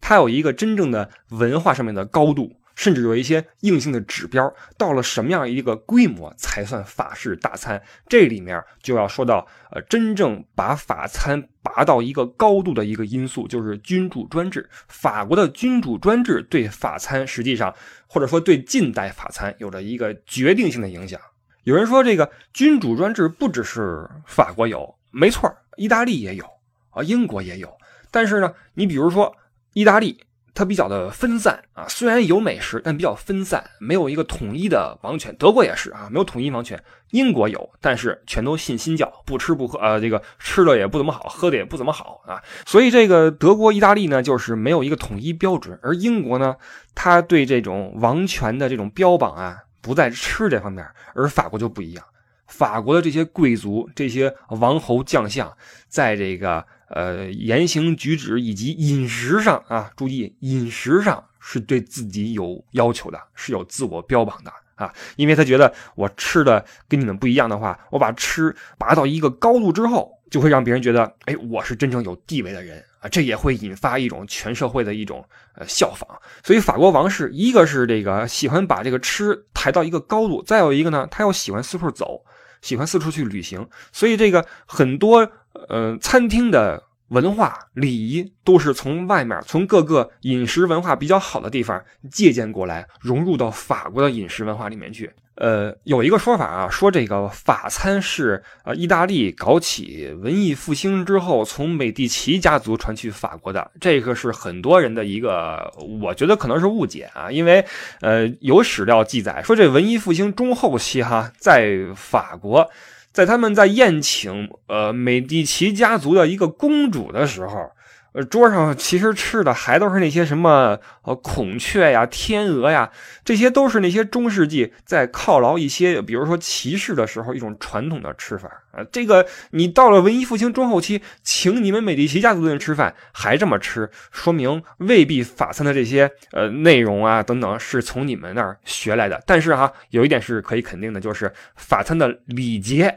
[0.00, 2.52] 它有一个真正的文化上面的高度。
[2.82, 7.80] 甚至有一些硬性的指标，到了什么样一个规模才算法式大餐？
[8.08, 14.68] 这里面就要说到，呃，真正把法餐拔到一个高度的一个因素，就是君主专制。
[14.88, 17.72] 法国的君主专制对法餐，实际上
[18.08, 21.20] 或者说对近代法餐有着一个决定性的影响。
[21.62, 26.44] 有人说，这个君主专制不只是法国有，没错，意大利也有
[26.90, 27.72] 啊，英国也有。
[28.10, 29.32] 但是呢，你比如说
[29.72, 30.20] 意大利。
[30.54, 35.34] 它比较的分散啊，虽然有美食，但比较分散，没有一个统一的王权。
[35.36, 36.82] 德国也是啊，没有统一王权。
[37.10, 42.42] 英国有，但是全都信新教，不吃不喝啊，这个吃的也不怎么好，喝的也不怎么好啊。
[42.66, 45.78] 所以这个德国、意大利呢，就是没有一个统一标准。
[45.82, 46.56] 而英国呢，
[46.94, 52.04] 它对这种王权的这种标榜啊，不在吃这方面，而法国就不一样。
[52.46, 55.50] 法国的这些贵族、这些王侯将相，
[55.88, 56.66] 在这个。
[56.92, 76.06] 呃，言行举止以及饮食上啊，注意饮食上是对自己有要求的，是有自我标榜的啊，因为他觉得我吃的跟你们不一样的话，我把吃拔到一个高度之后，就会让别人觉得，哎，我是真正有地位的人啊，这也会引发一种全社会的一种呃效仿。
[76.44, 82.22] 所以法国王室一个是这个喜欢把这个吃抬到一个高度，再有一个呢，他又喜欢四处走，
[82.60, 85.32] 喜欢四处去旅行，所以这个很多。
[85.68, 95.10] 呃，餐厅的文化礼仪都是从外面，从各个饮食文化比较好的地方借鉴过来，融入到法国的饮食文化里面去。
[95.36, 103.70] 呃，有一个说法啊，说这个法餐是呃意大利搞起文艺复兴之后，从美第奇家族传去法国的。
[103.80, 107.64] 这个是很多人的一个，我觉得可能是误解啊，因为
[108.02, 112.70] 呃有史料记载说，这文艺复兴中后期哈，在法国，
[113.12, 117.70] 在他们在宴请呃美第奇家族的一个公主的时候。
[118.12, 122.90] 呃，桌上其实吃的还都是那些什么呃孔雀呀、天鹅呀，
[123.24, 128.84] 这些都是那些中世纪在犒劳一些，比如说骑士的时候一种传统的吃法啊。
[128.92, 139.22] 这个你到了文艺复兴中后期，请你们美第奇家族的人吃饭还这么吃，说明未必法餐的这些呃内容啊等等是从你们那儿学来的。
[139.26, 142.94] 但是哈，有一点是可以肯定的，就是法餐的礼节。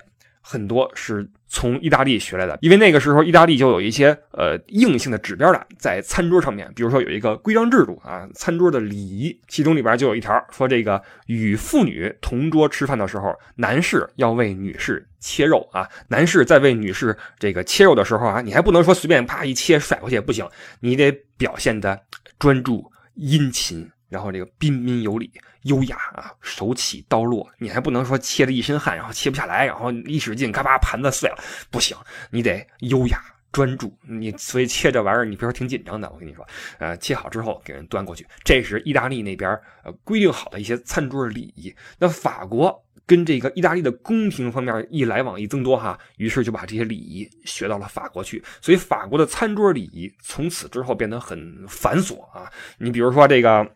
[0.47, 20.45] 很多是从意大利学来的，因为那个时候意大利就有一些呃硬性的指标的，在餐桌上面，比如说有一个规章制度啊，餐桌的礼仪，其中里边就有一条说，这个与妇女同桌吃饭的时候，男士要为女士切肉啊， 男士在为女士这个切肉的时候啊，你还不能说随便啪一切甩过去不行，
[20.81, 21.97] 你得表现的
[22.37, 23.89] 专注殷勤。
[24.15, 25.29] 然后这个彬彬有礼、
[25.63, 31.37] 优雅啊，手起刀落，你还不能说切了一身汗，然后切不下来，然后一使劲，嘎巴盘子碎了，
[31.69, 31.97] 不行，
[32.31, 33.93] 你得优雅专注。
[34.07, 36.47] 你所以切这玩意儿，你别说挺紧张的，我跟你说，
[36.79, 39.51] 呃，切好之后给人端过去，这是意大利那边
[39.83, 41.75] 呃规定好的一些餐桌礼仪。
[41.99, 52.49] 那法国跟这个意大利的宫廷方面一来往一增多哈，于是就把这些礼仪学到了法国去，所以法国的餐桌礼仪从此之后变得很繁琐啊。
[52.77, 53.69] 你比如说这个。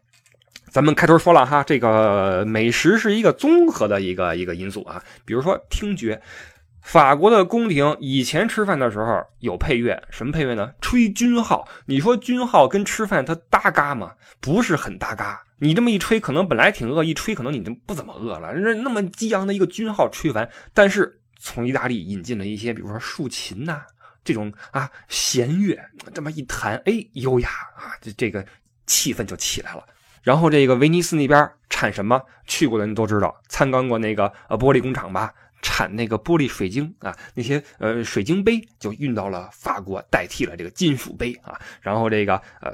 [0.71, 5.03] 咱们开头说了哈，这个美食是一个综合的一个一个因素啊。
[5.25, 6.21] 比如说听觉，
[6.82, 10.71] 法国的宫廷以前吃饭的时候有配乐，什么配乐呢？
[10.79, 11.67] 吹军号。
[11.86, 14.13] 你说军号跟吃饭它搭嘎吗？
[14.39, 15.43] 不是很搭嘎。
[15.58, 18.53] 你这么一吹，可能本来挺饿，一吹可能你就不怎么饿了。
[18.53, 23.82] 那那么激昂的一个军号吹完，但是从意大利引进了一些，比如说竖琴呐
[24.23, 25.77] 这种啊弦乐，
[26.13, 28.45] 这么一弹，哎，优雅啊，这这个
[28.86, 29.84] 气氛就起来了。
[30.30, 32.22] 然后这个威尼斯那边产什么？
[32.46, 35.34] 去过的人都知道，参观过那个呃玻璃工厂吧？
[35.63, 41.60] 产那个玻璃水晶啊，那些呃水晶杯就运到了法国，代替了这个金属杯啊。
[41.82, 42.72] 然后这个呃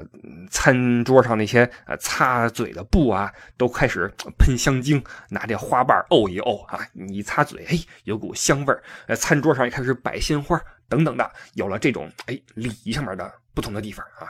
[0.50, 8.82] 餐桌上那些呃擦嘴的布啊，都开始喷香精，拿这花瓣沤一沤啊，你一擦嘴，嘿，有股香味儿。
[9.06, 14.28] 呃，餐桌上也开始摆鲜花等等的，有了这种哎礼仪上面的不同的地方啊。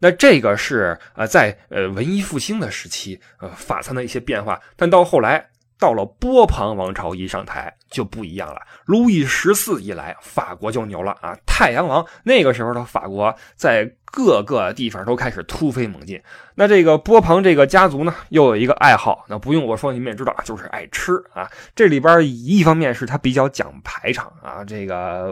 [0.00, 5.46] 那这个是呃，在呃文艺复兴的时期，呃法餐的一些变化，但到后来。
[5.80, 8.60] 到了波旁王朝一上台就不一样了。
[8.84, 11.36] 路易十四一来，法国就牛了啊！
[11.46, 16.20] 太阳王那个时候的法国，在各个地方都开始突飞猛进。
[16.56, 21.48] 那这个波旁这个家族呢，又有一个爱好，那不用我说，你们也知道，就是爱吃啊。
[21.74, 25.30] 这里边一方面是他比较讲排场啊，这个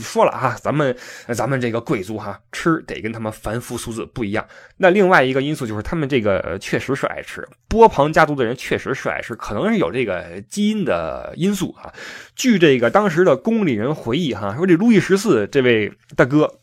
[0.00, 0.96] 说了啊，咱们
[1.34, 4.46] 咱们这个贵族哈，吃得跟他们凡夫俗子不一样。
[4.76, 9.90] 那另外一个因素就是他们这个确实是爱吃，波旁家族的人确实是爱吃，可能是有。
[9.90, 11.92] 这个基因的因素啊，
[12.34, 16.60] 据这个当时的宫里人回忆哈，说这路易十四这位大哥，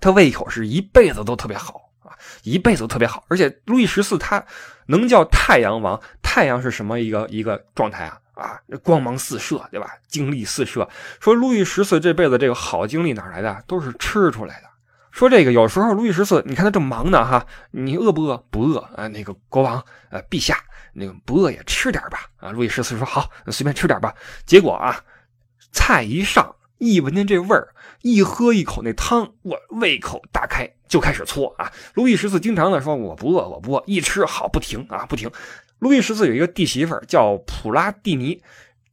[0.00, 3.24] 他胃口是一辈子都特别好啊，一辈子都特别好。
[3.28, 4.44] 而且路易十四他
[4.86, 8.18] 能叫太阳王，太阳是什么一个一个状态啊？
[8.34, 9.90] 啊，光芒四射，对吧？
[10.06, 10.88] 精力四射。
[11.20, 13.64] 说路易十四这辈子这个好精力哪来的？
[13.66, 14.68] 都是吃出来的。
[15.10, 18.36] 说这个有时候路易十四，你看他正忙呢哈，你饿不饿？
[18.50, 19.08] 不饿啊。
[19.08, 20.56] 那个国王，呃，陛下。
[20.92, 24.14] 那个不饿也吃点吧，啊，路易十四说好，随便吃点吧。
[24.46, 25.00] 结果啊，
[25.72, 27.68] 菜一上，一闻见这味儿，
[28.02, 31.70] 一喝一口那汤，我胃口大开，就开始搓啊。
[31.94, 35.30] 路易十四经常的说我不饿，我不饿，一吃好不停啊，不停。
[35.78, 38.42] 路易十四有一个弟媳妇叫普拉蒂尼，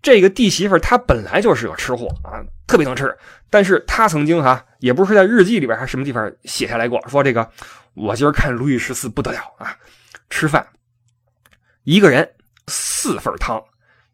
[0.02, 3.16] 这个弟媳妇她本来就是个吃货啊，特别能吃。
[3.50, 7.50] 但是她曾经哈，也不是在日记里边还是什么地方写下来过，说这个
[7.94, 9.76] 我今儿看路易十四不得了啊，
[10.30, 10.68] 吃饭。
[11.86, 12.28] 一个人
[12.68, 13.64] 四份汤，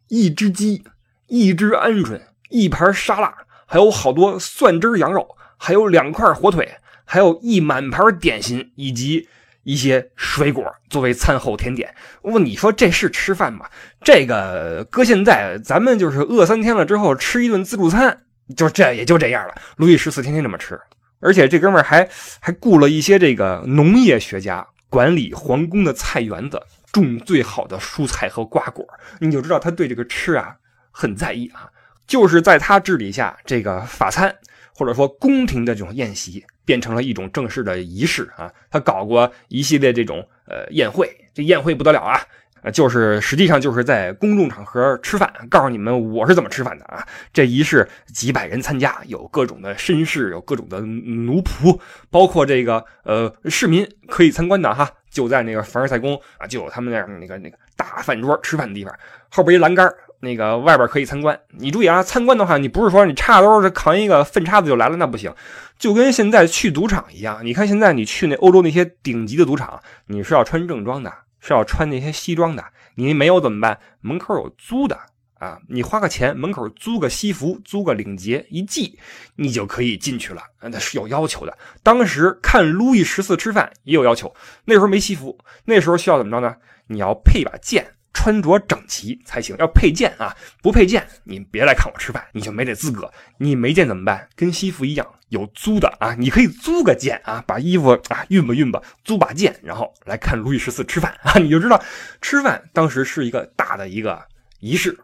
[0.08, 0.84] 一只鸡，
[1.26, 6.70] 一只鹌鹑，一盘沙拉，还有好多蒜汁羊肉，还有两块火腿，
[7.06, 9.26] 还有一满盘点心，以及
[9.62, 11.94] 一些水果作为餐后甜点。
[12.20, 13.64] 问你说这是吃饭吗？
[14.02, 19.54] 这个搁现在咱们就是饿三天了之后吃一顿自助餐，就这也就这样了。
[19.76, 20.78] 路易十四天天这么吃，
[21.20, 22.06] 而且这哥们还
[22.38, 26.60] 还雇了一些这个农业学家管理皇宫的菜园子。
[26.92, 28.86] 种最好的蔬菜和瓜果，
[29.18, 30.54] 你就知道他对这个吃啊
[30.90, 31.68] 很在意啊。
[32.06, 34.36] 就是在他治理下，这个法餐
[34.74, 38.52] 或者说宫廷的这种宴席变成了一种正式的仪式啊。
[38.70, 42.20] 他搞过一系列这种呃宴会，这宴会不得了啊，
[42.62, 47.06] 呃，就是实际上就是在公众场合吃饭，告诉你们我是怎么吃饭的啊。
[47.32, 51.78] 这仪式几百人参加，有各种的绅士，有各种的奴仆，
[52.10, 54.88] 包括这个呃市民可以参观的哈。
[55.10, 58.94] 就在那个凡尔赛宫啊，就有他们那样那个那个大饭桌吃饭的地方，
[59.28, 59.86] 后边一栏杆，
[60.20, 61.38] 那个外边可以参观。
[61.50, 65.30] 你注意啊，参观的话，你不是说你插兜是扛一个粪叉子就来了，那不行。
[65.78, 71.12] 就跟现在去赌场一样，你看现在你去那欧洲那些顶级的赌场，你是要穿正装的，
[71.42, 72.64] 是要穿那些西装的。
[72.94, 73.78] 你没有怎么办？
[74.00, 74.98] 门口有租的
[75.34, 78.98] 啊，你花个钱，门口租个西服，租个领结一系，
[79.36, 80.42] 你就可以进去了。
[80.60, 81.58] 那是有要求的。
[81.82, 84.32] 当时看路易十四吃饭也有要求，
[84.64, 86.56] 那时候没西服，那时候需要怎么着呢？
[86.86, 87.94] 你要配把剑。
[88.12, 90.36] 穿着整齐才行，要配件啊！
[90.62, 93.10] 不配件，你别来看我吃饭，你就没这资格。
[93.38, 94.28] 你没件怎么办？
[94.36, 96.14] 跟西服一样，有租的啊！
[96.18, 101.38] 你可以租个件啊，把衣服啊熨吧熨吧，租把剑，然后来看路易十四吃饭啊！
[101.40, 101.82] 你就知道
[102.20, 104.22] 吃饭当时是一个大的一个
[104.60, 104.98] 仪式。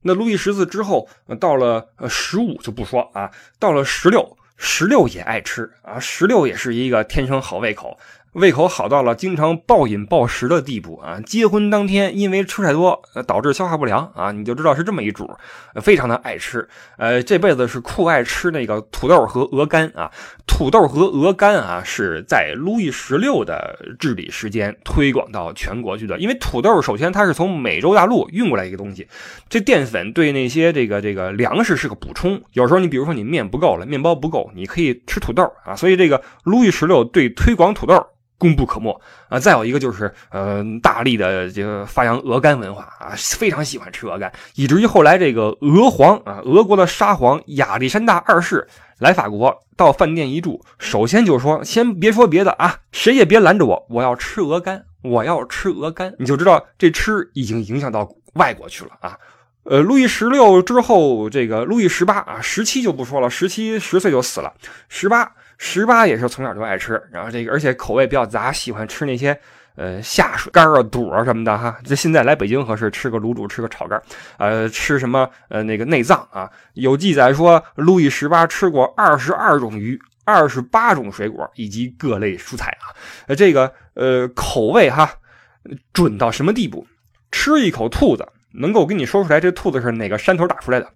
[0.00, 1.08] 那路易十四之后
[1.40, 7.98] 到了十五就不说啊，到了十六，十六也爱吃啊，十六也是一个天生好胃口。
[8.32, 11.20] 胃口好到了经常暴饮暴食的地步啊！
[11.20, 14.32] 结婚当天因为吃太多，导致消化不良啊！
[14.32, 15.30] 你就知道是这么一主，
[15.82, 16.66] 非常的爱吃。
[16.96, 20.10] 呃，这辈子是酷爱吃那个土豆和鹅肝啊！
[20.46, 26.18] 土豆和鹅肝啊，是在路易十六的治理时间推广到全国去的。
[26.18, 29.06] 因为土豆首先它是从美洲大陆运过来一个东西，
[29.50, 32.40] 这淀粉对那些这个这个粮食是个补充。
[32.54, 35.76] 有时候你比如说你面不够了，面包不够，你可以吃土豆啊！
[35.76, 38.02] 所以这个路易十六对推广土豆。
[38.42, 39.38] 功不可没啊！
[39.38, 48.66] 再有一个就是，呃，大力的这个发扬鹅肝文化啊，非常喜欢吃鹅肝，以至于后来这个俄皇啊，俄国的沙皇亚历山大二世
[48.98, 59.16] 来法国，到饭店一住，首先就说：“先别说别的啊，谁也别拦着我，我要吃鹅肝，我要吃鹅肝。”你就知道这吃已经影响到外国去了啊。
[59.64, 64.52] 呃，路易十六之后，这个路易十八啊，十七就不说了，十七十岁就死了，
[64.88, 65.32] 十八。
[65.58, 69.38] 十八也是从小就爱吃，然后这个而且口味比较杂，喜欢吃那些
[69.76, 71.78] 呃下水干啊、肚啊什么的哈。
[71.84, 74.02] 这现在来北京合适，吃个卤煮，吃个炒肝，
[74.38, 76.50] 呃，吃什么呃那个内脏啊？
[76.74, 82.90] 有记载说，路易十八吃过二十二种鱼、二十八种水果以及各类蔬菜啊。
[83.28, 85.10] 呃，这个呃口味哈
[85.92, 86.86] 准到什么地步？
[87.30, 90.86] 吃一口兔子，能够给你说出来这兔子是哪个山头打出来的。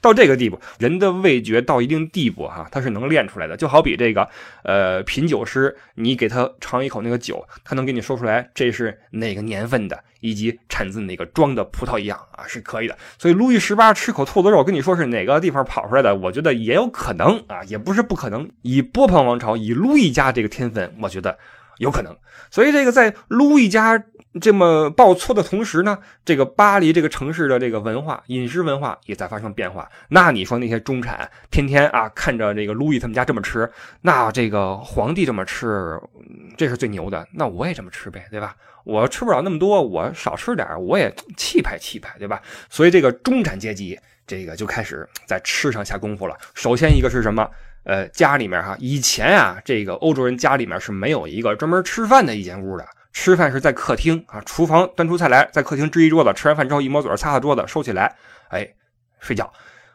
[0.00, 3.56] 到这个地步，人的味觉到一定地步，哈，它是能练出来的。
[3.56, 4.28] 就好比这个，
[4.62, 12.96] 呃，品酒师，你给他尝一口那个酒，他能给你说出来这是哪个年份的，以及产自哪个庄的葡萄一样啊，是可以的。
[13.18, 18.48] 所以，路易十八吃口兔子肉，跟你说是哪个地方跑出来的，我觉得也有可能啊，也不是不可能。
[18.62, 21.38] 以波旁王朝，以路易家这个天分，我觉得
[21.78, 22.16] 有可能。
[22.50, 24.04] 所以，这个在路易家。
[24.40, 29.88] 这么报错的同时呢，这个巴黎这个城市的这个文化饮食文化也在发生变化。
[30.10, 33.68] 那你说那些中产天天啊看着这个路易他们家这么吃，
[34.02, 35.98] 那这个皇帝这么吃，
[36.56, 37.26] 这是最牛的。
[37.32, 38.54] 那我也这么吃呗，对吧？
[38.84, 42.40] 我吃不了那么多，我少吃点，我也气派气派，对吧？
[42.68, 46.36] 所以这个中产阶级这个就开始在吃上下功夫了。
[46.54, 47.50] 首先一个是什么？
[47.88, 52.86] 呃，家里面哈，以前啊，这个欧洲人家里面是没有一个专门吃饭的一间屋的。
[53.14, 58.14] 吃饭是在客厅啊，厨房端出菜来，在客厅支一桌子，吃完饭之后一抹嘴，擦擦桌子，收起来，
[58.50, 58.68] 哎，
[59.20, 59.50] 睡觉。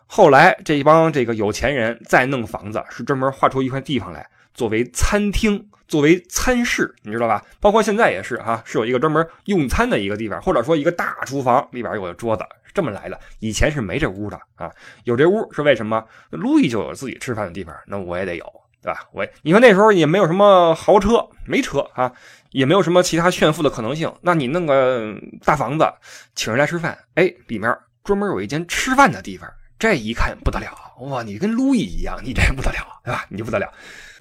[0.08, 7.44] 后来这一帮这个有钱人再弄房子，是专门划出一块地方来作为餐厅，作为餐室，你知道吧？
[7.60, 12.44] 包括现在也是哈，是有一个专门用餐的一个地方，或者说一个大厨房里边有个桌子，
[12.74, 13.20] 这么来的。
[13.40, 14.72] 以前是没这屋的啊，
[15.04, 16.04] 有这屋是为什么？
[16.30, 18.46] 路易就有自己吃饭的地方，那我也得有。
[18.84, 19.00] 对吧？
[19.14, 22.12] 我你说那时候也没有什么豪车，没车啊，
[22.52, 24.14] 也没有什么其他炫富的可能性。
[24.20, 25.90] 那你弄个大房子，
[26.36, 27.74] 请人来吃饭，哎，里面
[28.04, 29.50] 专门有一间吃饭的地方，
[29.80, 31.24] 这一看不得了哇！
[31.24, 33.26] 你跟路易一样，你这不得了，对吧？
[33.30, 33.72] 你就不得了。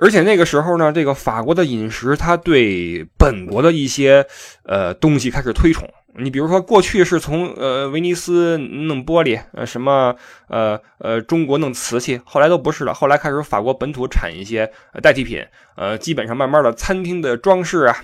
[0.03, 4.27] 而且那个时候呢，这个法国的饮食，它对本国的一些
[4.65, 5.89] 呃东西开始推崇。
[6.17, 10.13] 你比如说，过去是从呃威尼斯弄玻璃，呃什么
[10.49, 12.93] 呃呃中国弄瓷器，后来都不是了。
[12.93, 14.69] 后来开始法国本土产一些
[15.01, 15.41] 代替品，
[15.77, 17.97] 呃基本上慢慢的餐厅的装饰啊，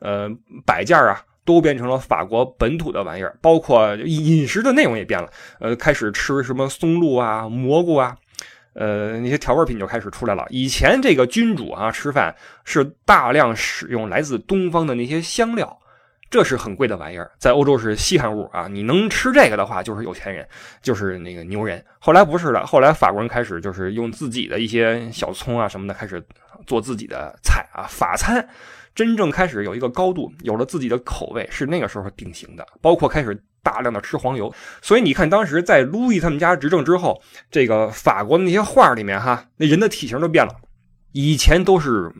[0.00, 0.28] 呃
[0.66, 5.30] 摆件啊，都变成了法国本土的玩意儿，包括饮食的内容也变了，
[5.60, 8.16] 呃开始吃什么松露啊、蘑菇啊，
[8.74, 10.46] 呃那些调味品就开始出来了。
[10.50, 15.78] 以前这个君主啊吃饭是大量使用来自东方的那些香料。
[16.30, 18.66] 这是很贵的玩意儿，在欧洲是稀罕物啊！
[18.66, 20.44] 你能吃这个的话，就是有钱人，
[20.82, 21.84] 就是那个牛人。
[22.00, 26.20] 后来不是的，后来法国人开始就是用自己的一些小葱啊什么的，开始
[26.66, 27.86] 做自己的菜啊。
[27.88, 28.44] 法餐
[28.96, 32.66] 真正开始有一个高度，有了自己的口味，是那个时候定型的。
[32.80, 40.54] 包括开始大量的吃黄油，所以你看，当时在路易他们家执政之后，这个法国的那些画里面哈，那人的体型都变了，
[41.10, 42.12] 以前都是。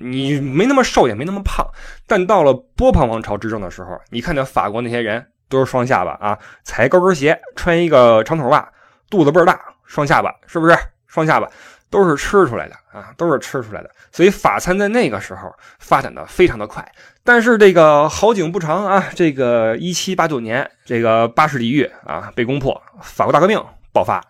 [0.00, 1.66] 你没那么瘦，也没那么胖，
[2.06, 8.70] 但到了波旁王朝执政的时候，你看那法国那些人都是双下巴啊，踩高跟鞋，穿一个长筒袜，
[9.10, 10.76] 肚子倍儿大，双下巴，是不是？
[11.08, 11.50] 双下巴
[11.90, 13.90] 都是吃出来的啊，都是吃出来的。
[14.12, 16.86] 所以法餐在那个时候发展的非常的快。
[17.24, 23.62] 但是这个好景不长啊，这个一七八九年，这个巴士底狱啊被攻破，法国大革命
[23.92, 24.22] 爆发。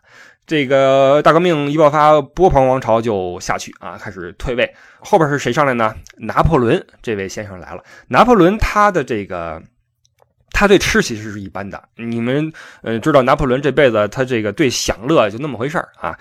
[0.46, 4.74] 这个大革命一爆发，波旁王朝就下去啊，开始退位。
[4.98, 5.94] 后边是谁上来呢？
[6.16, 7.84] 拿破仑这位先生来了。
[8.08, 9.62] 拿破仑他的这个，
[10.50, 11.82] 他对吃其实是一般的。
[11.96, 16.16] 你们呃知道，拿破仑这辈子他这个对享乐就那么回事儿啊。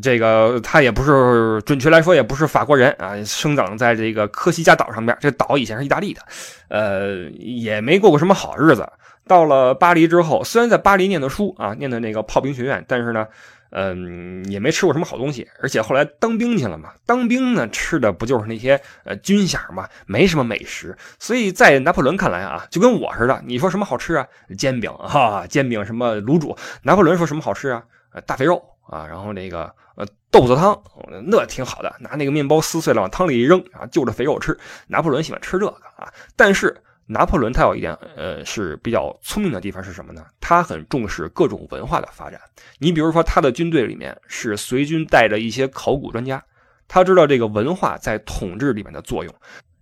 [0.00, 5.16] 这个他也不是，准确来说也不是法国人啊，生长在这个科西嘉岛上边。
[5.20, 6.20] 这岛以前是意大利的，
[6.68, 8.88] 呃，也没过过什么好日子。
[9.26, 13.26] 到了巴黎之后，虽然在巴黎念的书啊，念的那个炮兵学院，但是呢。
[13.74, 16.92] 嗯，也没吃过什么好东西，而且后来当兵去了嘛。
[17.06, 20.96] 当兵呢，吃的不就是那些呃军饷嘛，没什么美食。
[21.18, 24.26] 所以在拿破仑看来啊，就跟我似的，你说什么好吃啊？
[24.58, 26.56] 煎饼哈，煎饼什么卤煮。
[26.82, 27.82] 拿破仑说什么好吃啊？
[28.26, 30.78] 大肥肉啊，然后那个呃豆子汤，
[31.24, 34.58] 那挺好的，拿那个面包撕碎了往汤里一扔啊，就着肥肉吃。
[34.88, 36.76] 拿破仑喜欢吃这个啊，但是。
[37.06, 40.24] 拿破仑他有一点，呃，是比较聪明的地方是什么呢？
[40.40, 42.40] 他很重视各种文化的发展。
[42.78, 46.42] 你比如说，他的军队里面是随军带着一些考古专家，
[46.88, 49.34] 他知道这个文化在统治里面的作用，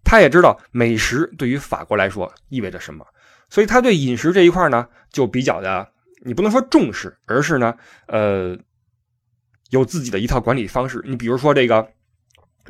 [0.03, 3.07] 他也知道美食对于法国来说意味着什么，
[3.49, 5.89] 所以他对饮食这一块呢，就比较的，
[6.25, 7.75] 你不能说重视，而是呢，
[8.07, 8.59] 呃，
[9.71, 11.01] 有自己的一套管理方式。
[11.05, 11.87] 你比如说这个。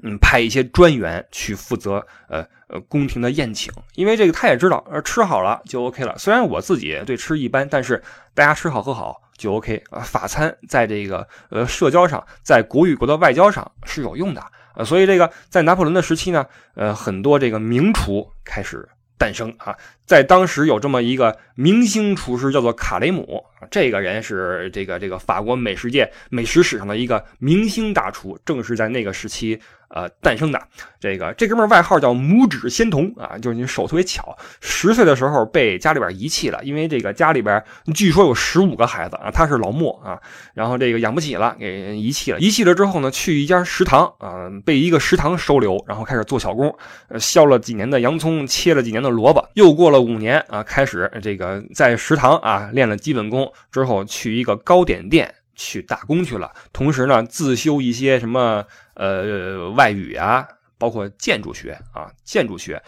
[0.02, 6.16] 嗯，派一些专员去负责，呃呃，宫廷的宴请，因为这个他也知道，呃，吃好了就 OK 了。
[6.18, 8.02] 虽然我自己对吃一般，但是
[8.34, 10.00] 大家吃好喝好就 OK 啊。
[10.00, 14.42] 法餐在这个呃社交上，在国与国的外交上是有用的
[14.74, 18.88] 呃，所以这个在拿破仑的时期呢，呃，很多这个名厨开始。
[19.18, 19.76] 诞生啊，
[20.06, 23.44] 在当时有这么一个明星厨师，叫做卡雷姆。
[23.70, 29.60] 这个人是这个这个法国美食界美食史上的一个明星大厨，正是在那个时期。
[29.90, 30.62] 呃，诞生的
[31.00, 34.36] 这个这哥们儿外号叫拇指仙童啊，就是你手特别巧。
[34.60, 37.62] 十岁的时候被家里边遗弃了，因为这个家里边
[37.92, 40.16] 据说有十五个孩子啊，他是老莫啊，
[40.54, 42.38] 然后这个养不起了，给遗弃了。
[42.38, 46.72] 遗弃了之后呢，去一家食堂啊，被一个食堂收留，然后开始做小工，
[47.18, 49.44] 削了几年的洋葱，切了几年的萝卜。
[49.54, 55.34] 又过了五年啊，开始这个在食堂啊练了基本功之后，去一个糕点店。
[55.56, 58.64] 去打工去了，同时呢，自修一些什么
[59.00, 60.46] 呃外语啊，
[60.76, 62.82] 包括建筑学啊，建筑学。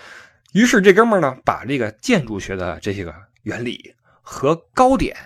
[0.52, 5.16] 于是这哥们儿呢，把这个建筑学的这些个原理和糕点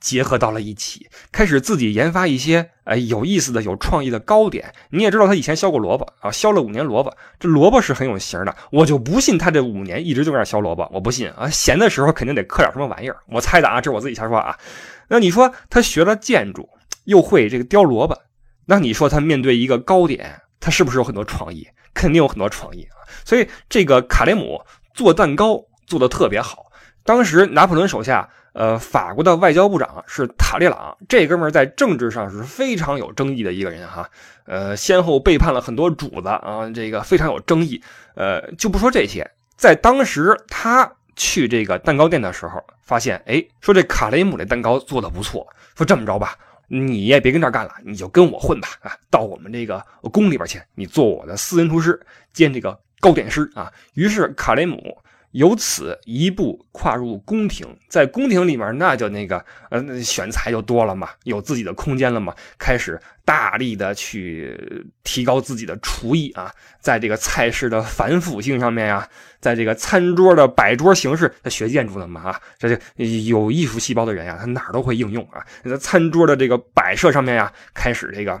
[0.00, 4.74] 结合到了一起，开始自己研发一些呃有意思的、有创意的糕点。
[4.90, 8.56] 你也知道，他以前削过萝卜啊，削了五年萝卜，这萝卜是很有型的。
[8.72, 11.48] 我就不信他这五年一直就在那削萝卜，我不信啊。
[11.48, 13.16] 闲的时候肯定得刻点什么玩意儿。
[13.28, 14.58] 我猜的啊，这是我自己瞎说啊。
[15.06, 16.68] 那你说他学了建筑？
[17.04, 18.18] 又会这个雕萝卜，
[18.66, 21.66] 那你说他面对一个糕点，他是不是有很多创意？
[21.92, 23.06] 肯定有很多创意啊！
[23.24, 24.60] 所以这个卡雷姆
[24.94, 26.66] 做蛋糕做的特别好。
[27.04, 34.10] 当时拿破仑手下，呃，法国的外交部长是塔列朗，这哥们在政治上是非常有争议的一个人哈，
[34.46, 37.80] 呃，先后背叛了很多主子啊，这个非常有争议。
[38.16, 45.46] 呃，就不说这些，在当时他去这个蛋糕店的时候，发现，哎，说这卡雷姆这蛋糕做的不错，
[45.76, 46.36] 说这么着吧。
[46.80, 48.98] 你也别跟这儿干了，你就跟我混吧啊！
[49.10, 52.00] 到我们这个宫里边去，你做我的私人厨师
[52.32, 53.72] 兼这个糕点师啊。
[53.94, 54.98] 于是卡雷姆。
[55.34, 64.56] 由此一步跨入宫廷，在宫廷里面，那就那个呃选材就多了嘛，有自己的空间了嘛，开始大力的去
[65.02, 69.08] 提高自己的厨艺啊，在这个菜式的繁复性上面呀，
[69.40, 72.80] 在这个餐桌的摆桌形式，他学建筑的嘛啊，这就
[73.24, 78.40] 有艺术细胞的人呀，他哪儿都会应用啊，在餐桌的这个摆设上面呀，开始这个。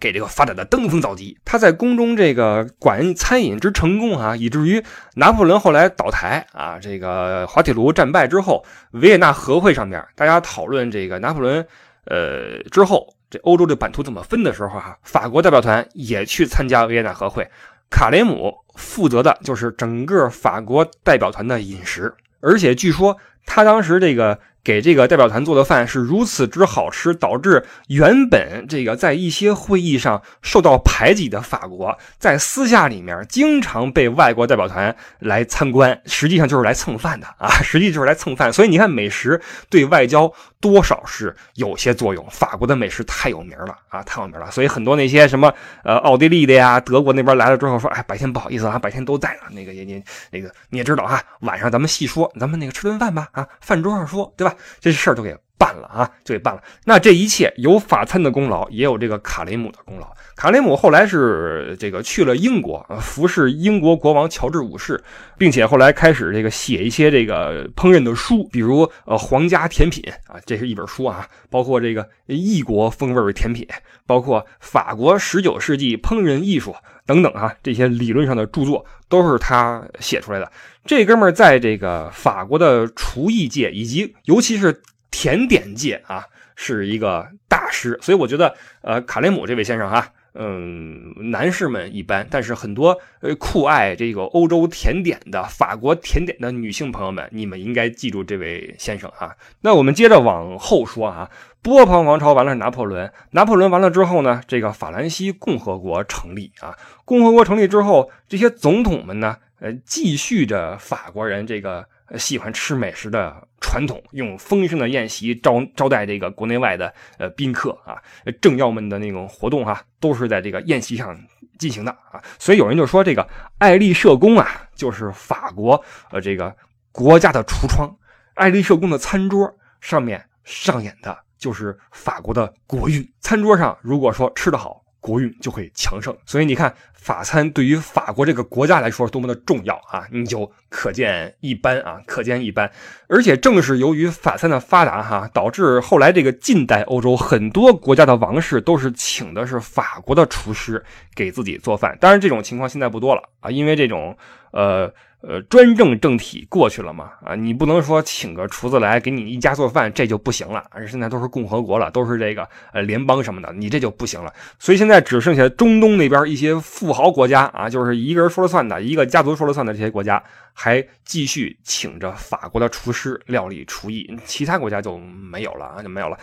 [0.00, 4.82] 给这个发展的登峰造极，他在宫中这个管餐饮之成功啊，以至于
[5.14, 11.66] 拿破仑后来倒台啊，这个滑铁卢战败之后，维也纳和会上面大家讨论这个拿破仑，
[12.06, 17.48] 呃之后这欧洲的版图怎么分的时候哈，法国代表团也去参加维也纳和会，
[17.90, 23.16] 卡雷姆负责的就是整个法国代表团的饮食，而且据说
[23.46, 24.38] 他当时这个。
[24.64, 38.50] 给这个代表团做的饭是如此之好吃，导致原本这个在一些会议上受到排挤的法国，在私下里面经常被外国代表团来参观，实际上就是来蹭饭的啊，实际就是来蹭饭。
[38.50, 40.32] 所以你看，美食对外交
[40.64, 42.26] 多少是有些作用。
[42.30, 44.50] 法国的美食太有名了啊，太有名了。
[44.50, 45.52] 所以很多那些什么
[45.82, 49.40] 呃奥地利的呀、德国那边来了之后说，哎，白天不好意思啊，白天都在呢。
[49.50, 54.54] 那个也你那个你也知道哈，晚上咱们细说，咱们那个吃顿饭吧啊，饭桌上说，对吧？
[54.80, 56.62] 这事儿就给办了啊，就给办了。
[56.84, 60.06] 那这一切有法餐的功劳，也有这个卡雷姆的功劳。
[60.36, 65.02] 卡雷姆后来是这个去了英国，服侍英国国王乔治五世，
[65.38, 73.66] 并且后来开始这个写一些这个烹饪的书，比如呃皇家甜品啊，这是一本书啊，包括这个异国风味甜品，
[74.06, 76.74] 包括法国十九世纪烹饪艺术
[77.06, 80.50] 等等啊，这些理论上的著作都是他写出来的。
[80.84, 84.82] 这哥们儿在这个法国的厨艺界，以及尤其是
[85.14, 87.96] 甜点界啊，是一个大师。
[88.02, 88.52] 所以我觉得，
[88.82, 99.36] 呃，卡雷姆这位先生哈，嗯，男士们一般，但是很多呃酷爱这个欧洲甜点的法国甜点的女性朋友们，你们应该记住这位先生哈。
[99.60, 101.30] 那我们接着往后说啊，
[101.62, 106.76] 波旁王朝完了是拿破仑，拿破仑完了之后呢，这个法兰西共和国成立啊。
[107.04, 109.36] 共和国成立之后，这些总统们呢？
[109.60, 111.86] 呃，继续着法国人这个
[112.18, 117.96] 喜欢吃美食的传统，用丰盛的宴席招招待这个国内外的呃宾客啊，
[118.42, 121.18] 政要们的那种活动哈，都是在这个宴席上
[121.58, 122.22] 进行的啊。
[122.38, 126.54] 所以有人就说，这个爱丽舍宫啊，就是法国呃这个
[126.92, 127.90] 国家的橱窗，
[128.34, 129.50] 爱丽舍宫的餐桌
[129.80, 133.02] 上面上演的就是法国的国运。
[133.20, 134.83] 餐桌上如果说吃得好。
[135.04, 142.72] 国运就会强盛，所以你看法餐对于法国这个国家来说多么的重要啊，你就可见一斑啊，可见一斑。
[143.06, 150.82] 而且正是由于法餐的发达哈，导致后来这个近代欧洲很多国家的王室都是请的是法国的厨师
[151.14, 151.94] 给自己做饭。
[152.00, 154.16] 当然这种情况现在不多了啊，因为这种
[154.52, 154.90] 呃。
[155.26, 157.12] 呃，专政政体过去了嘛？
[157.24, 160.62] 啊，你不能说请个厨子来给你一家做饭，这就不行了。
[160.70, 164.30] 而现在都是共和国了，都是这个呃联邦什么的，你这就不行了。
[164.58, 170.22] 所以现在只剩下中东那边一些富豪国家啊，就是一个人说了算的，一个家族说了算的这些国家，
[170.52, 176.18] 还继续请着法国的厨师料理厨艺，其他国家就没有了啊，就没有了。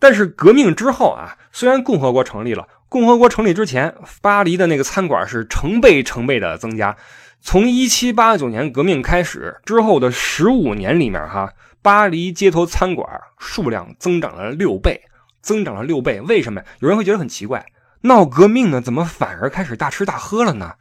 [0.00, 6.96] 但是革命之后啊，虽然共和国成立了，共和国成立之前，巴黎的那个餐馆是成倍成倍的增加。
[7.42, 15.00] 从一七八九年革命开始之后的十五年里面，哈，巴黎街头餐馆数量增长了六倍，
[15.40, 16.20] 增长了六倍。
[16.20, 16.62] 为什么？
[16.80, 17.64] 有人会觉得很奇怪，
[18.02, 20.74] 闹革命呢，怎么反而开始大吃大喝了呢？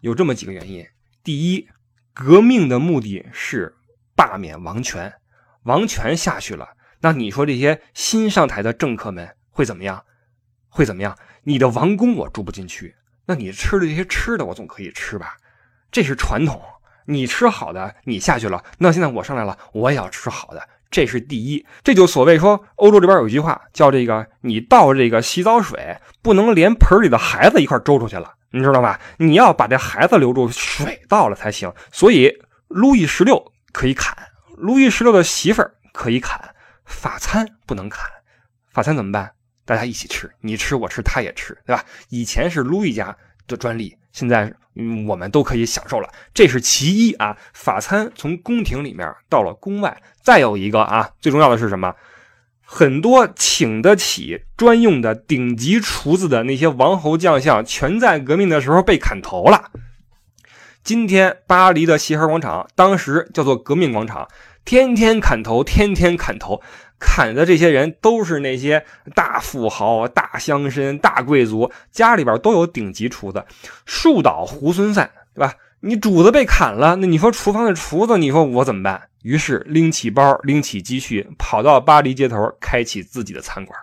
[0.00, 0.84] 有这么几个原因。
[1.22, 1.68] 第一，
[2.12, 3.74] 革命的目的是
[4.16, 5.12] 罢免王权，
[5.62, 6.68] 王权下去了，
[7.00, 10.04] 那你说这些新上台的政客们会怎么样？
[10.68, 11.16] 会怎么样？
[11.44, 15.36] 你的王宫我住不进去，那你吃的这些吃的我总可以吃吧？
[15.90, 16.60] 这是传统，
[17.06, 21.64] 你吃好的，你下去了，那现在我上来了，我也要吃好的，这是第一。
[21.82, 29.00] 这就所谓说，欧洲这边有一句话叫这个，你倒这个洗澡水，不能连盆里的孩子一块周出去了，你知道吧？
[29.18, 31.72] 你要把这孩子留住，水倒了才行。
[31.92, 32.32] 所以，
[32.68, 34.16] 路易十六可以砍，
[34.56, 38.10] 路易十六的媳妇儿可以砍，法餐不能砍。
[38.70, 39.32] 法餐怎么办？
[39.64, 41.84] 大家一起吃，你吃我吃他也吃，对吧？
[42.08, 43.16] 以前是路易家
[43.48, 44.50] 的专利，现在。
[44.78, 47.34] 嗯，我们都可以享受了，这是其一啊。
[47.54, 51.94] 法餐从宫廷里面到了宫外，再有一个啊，最重要的是什么？
[52.60, 59.70] 很多请得起专用的顶级厨子的那些王侯将相，全在革命的时候被砍头了。
[60.84, 64.28] 今天巴黎的协和广场，当时叫做革命广场，
[64.66, 66.60] 天天砍头，天天砍头。
[66.98, 68.84] 砍的这些人都是那些
[69.14, 73.44] 大富豪、大乡绅、大贵族，家里边都有顶级厨子，
[73.84, 75.54] 树倒猢狲散，对吧？
[75.80, 79.08] 你主子被砍了，那你说厨房的厨子，你说我怎么办？
[79.22, 83.78] 于是拎起包，拎起积蓄，跑到巴黎街头，开启自己的餐馆。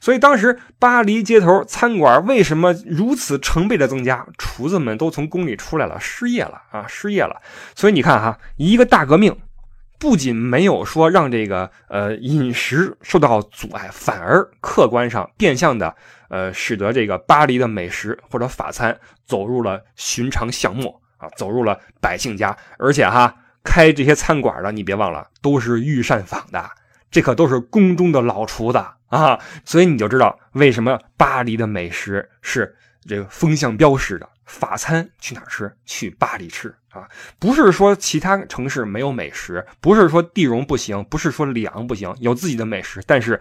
[0.00, 4.26] 所以当时巴黎街头餐馆为什么如此成倍的增加？
[4.36, 7.40] 厨子们都从宫里出来了，失业了啊，失业了。
[7.74, 9.34] 所以你看哈，一个大革命。
[10.04, 15.96] 不仅没有说让这个呃饮食受到阻碍，反而客观上变相的
[16.28, 18.94] 呃使得这个巴黎的美食或者法餐
[19.24, 22.54] 走入了寻常巷陌啊，走入了百姓家。
[22.78, 26.70] 而且哈，开这些餐馆的，你别忘了都是御膳坊的，
[27.10, 29.40] 这可都是宫中的老厨子啊。
[29.64, 32.76] 所以你就知道为什么巴黎的美食是
[33.08, 35.74] 这个风向标式的法餐去哪儿吃？
[35.86, 37.08] 去巴黎吃啊！
[37.38, 43.40] 不是说其他城市没有美食，不是说地荣不行，不是说里昂不行，有自己的美食，但是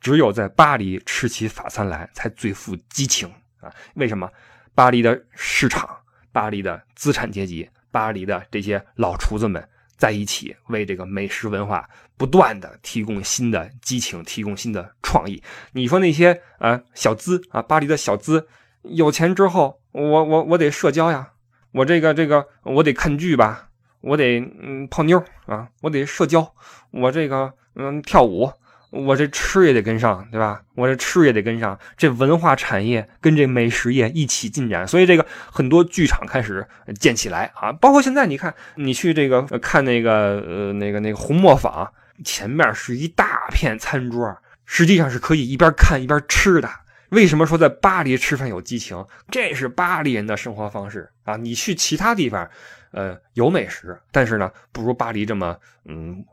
[0.00, 3.72] 只有在巴黎吃起法餐来才最富激情啊！
[3.94, 4.28] 为什么？
[4.74, 5.88] 巴黎的市场，
[6.32, 15.42] 巴黎的资产阶级，巴黎的这些老厨子们在一起，为这个美食文化不断的提供新的激情，提供新的创意。
[15.72, 18.48] 你说那些啊小资啊，巴黎的小资。
[18.82, 21.30] 有钱之后，我我我得社交呀，
[21.72, 23.68] 我这个这个我得看剧吧，
[24.00, 26.54] 我得嗯泡妞啊，我得社交，
[26.90, 28.50] 我这个嗯跳舞，
[28.90, 30.62] 我这吃也得跟上，对吧？
[30.74, 36.66] 我这吃也得跟上，这文化产业跟这美食业一起进展，所以这个很多剧场开始
[36.98, 41.92] 建起来啊，包括现在你看，你去这个看那个呃那个那个红磨坊
[42.24, 46.68] 前面是一大片餐桌，实际上是可以一边看一边吃的。
[47.10, 49.04] 为什么说在巴黎吃饭有激情？
[49.30, 51.36] 这是巴黎人的生活方式啊！
[51.36, 52.48] 你去其他地方，
[52.92, 55.56] 呃，有美食，但是呢，不如巴黎这么
[55.86, 56.24] 嗯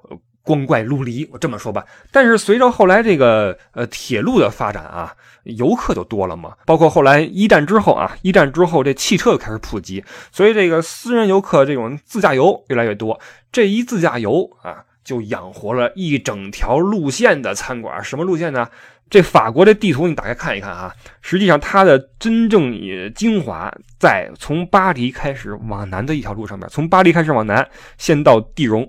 [0.44, 1.28] 光怪陆离。
[1.32, 6.54] 我这么说吧，但是随着后来这个呃铁路的发展啊，游客就多了嘛。
[6.66, 13.20] 包括后来一战之后啊，一战之后这汽车开始普及，所以这个私人游客这种自驾游越来越多。
[13.52, 18.04] 这一自驾游啊，就养活了一整条路线的餐馆。
[18.04, 18.70] 什么路线呢？
[19.10, 22.74] 这法国的地图你打开看一看啊，实际上它的真正
[23.16, 28.88] 精华在从巴黎开始往南的一条路上面，从巴黎开始往南，先到地荣，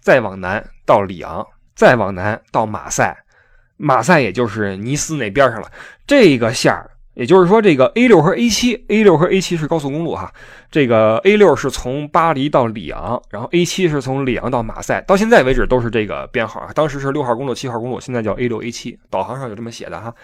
[0.00, 3.16] 再往南到里昂，再往南到马赛，
[3.76, 5.70] 马赛也就是尼斯那边上了，
[6.06, 6.90] 这个线儿。
[7.14, 10.32] 也就是说，这个 A 六和 A 七，A 六和 A 七是高速公路哈。
[10.70, 16.70] 这个 A 六是从巴黎到里昂，然后 A 七是从里昂到马赛，到现在为止都是这个编号啊。
[16.74, 20.14] 当时是六号公路、七号公路，现在叫 A 六 A 七，导航上有这么写的哈。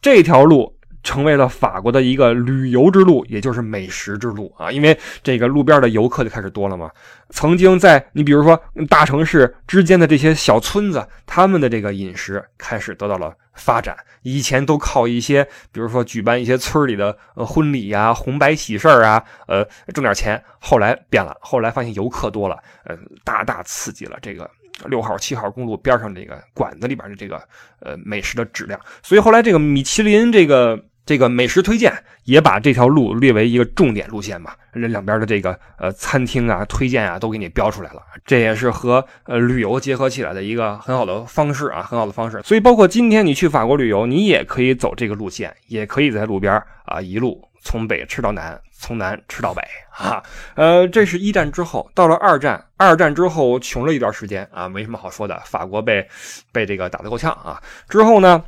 [0.00, 0.75] 这条路。
[1.06, 4.72] 成为了法国的一个旅游之路，也就是美食之路啊！
[4.72, 6.90] 因为这个路边的游客就开始多了嘛。
[7.30, 13.96] 曾经在你比如说大城市之间的这些小村子，他们的这个饮食开始得到了发展。
[14.22, 20.42] 以前都靠一些，比如说举办一些村里的婚礼呀、红白喜事啊，呃挣点钱。
[20.58, 24.50] 后来变了，后来发现游客多了，呃，大大刺激了这个
[24.86, 27.40] 六号、七号公路边上这个馆子里边的这个
[27.78, 28.80] 呃美食的质量。
[29.04, 30.76] 所以后来这个米其林这个。
[31.06, 42.42] 这个美食推荐也把这条路列为一个重点路线嘛，这两边的这个呃餐厅啊、推荐啊都给你标出来了，这也是和呃旅游结合起来的一个很好的方式啊，很好的方式。
[42.42, 50.20] 所以包括今天你去法国旅游，你也可以走这个路线，也可以在路边啊一路从北吃到南，从南吃到北啊。
[50.56, 56.04] 呃，这是一战之后，到了二战，二战之后穷了一段时间啊，没什么好说的，法国被
[56.50, 57.62] 被这个打得够呛啊。
[57.88, 58.42] 之后呢？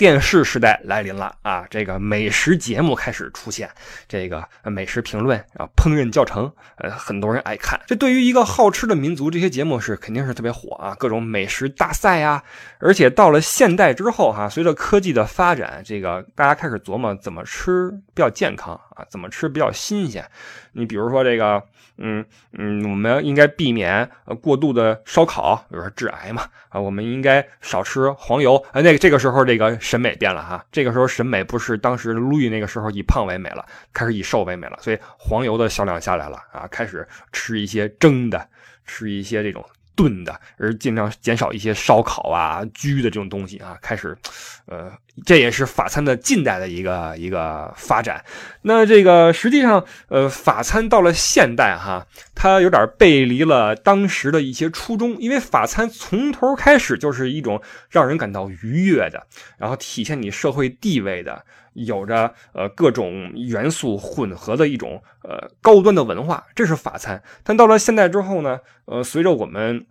[0.00, 1.66] 电视时代来临了啊！
[1.68, 3.68] 这个美食节目开始出现，
[4.08, 7.78] 这个美食评论啊，烹饪教程，呃，很多人爱看。
[7.86, 12.42] 这对于一个好吃的民族，这些节目是肯定是特别火啊，各种美食大赛啊。
[12.78, 20.24] 而且到了现代之后哈，随着科技的发展，这个大家开始琢磨怎么吃比较健康啊，怎么吃比较新鲜。
[20.72, 21.62] 你比如说这个。
[22.02, 22.24] 嗯
[22.56, 28.80] 嗯，我们应该避免呃过度的烧烤，比如说致癌嘛啊，我们应该少吃黄油啊。
[28.80, 38.48] 那个这个时候这个审美变了哈，这个时候审美不是当时路易那个时候以胖为美了，开始以瘦为美了，所以黄油的销量下来了啊，开始吃一些蒸的，
[38.86, 39.68] 吃一些这种。
[40.00, 44.16] 炖的，而尽量减少一些烧烤啊、焗的这种东西啊，开始，
[44.64, 44.90] 呃，
[45.26, 48.24] 这也是法餐的近代的一个一个发展。
[48.62, 59.26] 那这个实际上，呃，法餐到了现代哈，它有点背离了当时的一些初衷，因为法餐从头开始就是一种让人感到愉悦的，
[59.58, 61.44] 然后体现你社会地位的。
[61.74, 67.22] 有着呃各种元素混合的一种呃高端的文化，这是法餐。
[67.42, 69.86] 但到了现代之后呢，呃，随着我们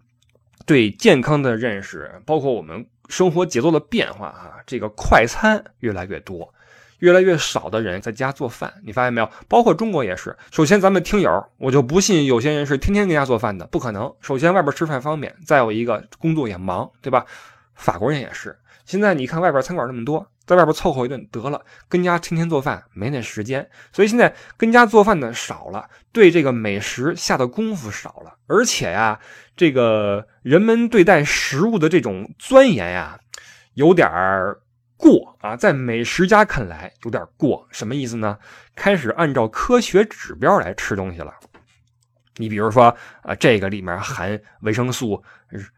[0.65, 6.53] 对健康的认识，包括我们生活节奏的变化啊，这个快餐越来越多，
[6.99, 8.73] 越来越少的人在家做饭。
[8.83, 9.29] 你发现没有？
[9.47, 10.35] 包括中国也是。
[10.51, 14.13] 首先，咱们听友，我就不信有些人是天天在家做饭的，不可能。
[14.21, 17.25] 首先，外边吃饭方便，再有一个工作也忙，对吧？
[17.73, 18.55] 法国人也是。
[18.85, 20.27] 现在你看外边餐馆那么多。
[20.49, 29.19] 在外边凑合一顿得了，跟家天天做饭没那时间，所以现在跟家做饭的少了，对这个美食下的功夫少了，而且呀，
[29.55, 33.19] 这个人们对待食物的这种钻研呀，
[33.75, 34.09] 有点
[34.97, 38.39] 过啊，在美食家看来有点过，什么意思呢？
[38.75, 41.31] 开始按照科学指标来吃东西了。
[42.37, 42.85] 你比如说
[43.21, 45.23] 啊，这个里面含维生素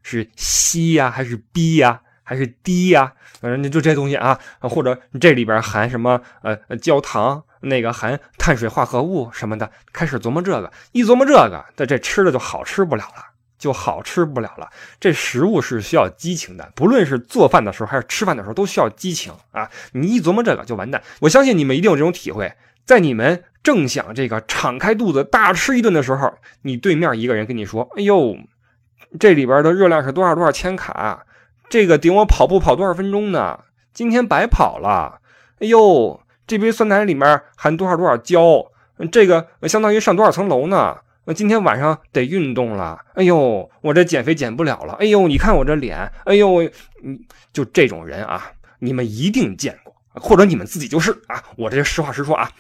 [0.02, 2.02] 是 C 呀还是 B 呀？
[2.32, 3.12] 还是低呀，
[3.42, 13.26] 反正就这些东西啊，或者这里边含什么呃焦糖那个含碳水化合物什么的，开始琢磨这个，一琢磨这个，这这吃的就好吃不了了，
[13.60, 14.70] 就好吃不了了。
[14.98, 19.70] 这食物是需要激情的，不论是做饭的时候还是吃饭的时候，都需要激情啊！
[19.92, 21.04] 你一琢磨这个就完蛋。
[21.20, 22.56] 我相信你们一定有这种体会，
[22.86, 28.38] 在你们正想这个敞开肚子大吃一顿的时候，你对面一个人跟你说：“哎呦，
[29.20, 31.26] 这里边的热量是多少多少千卡，
[31.72, 33.62] 这个顶我跑步跑多少分钟呢？
[33.92, 35.22] 今天白跑了。
[35.58, 38.66] 哎呦。”这杯酸奶里面含多少多少胶？
[39.10, 40.98] 这个相当于上多少层楼呢？
[41.24, 43.00] 那今天晚上得运动了。
[43.14, 44.96] 哎呦，我这减肥减不了了。
[44.96, 46.12] 哎呦，你看我这脸。
[46.26, 46.62] 哎呦，
[47.04, 47.18] 嗯，
[47.54, 51.42] 就这种人啊，你们一定见过，或者你们自己就是啊。
[51.56, 52.52] 我这实话实说啊，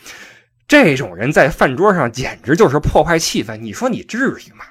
[0.70, 3.58] 这种人在饭桌上简直就是破坏气氛。
[3.58, 4.64] 你说你至于吗？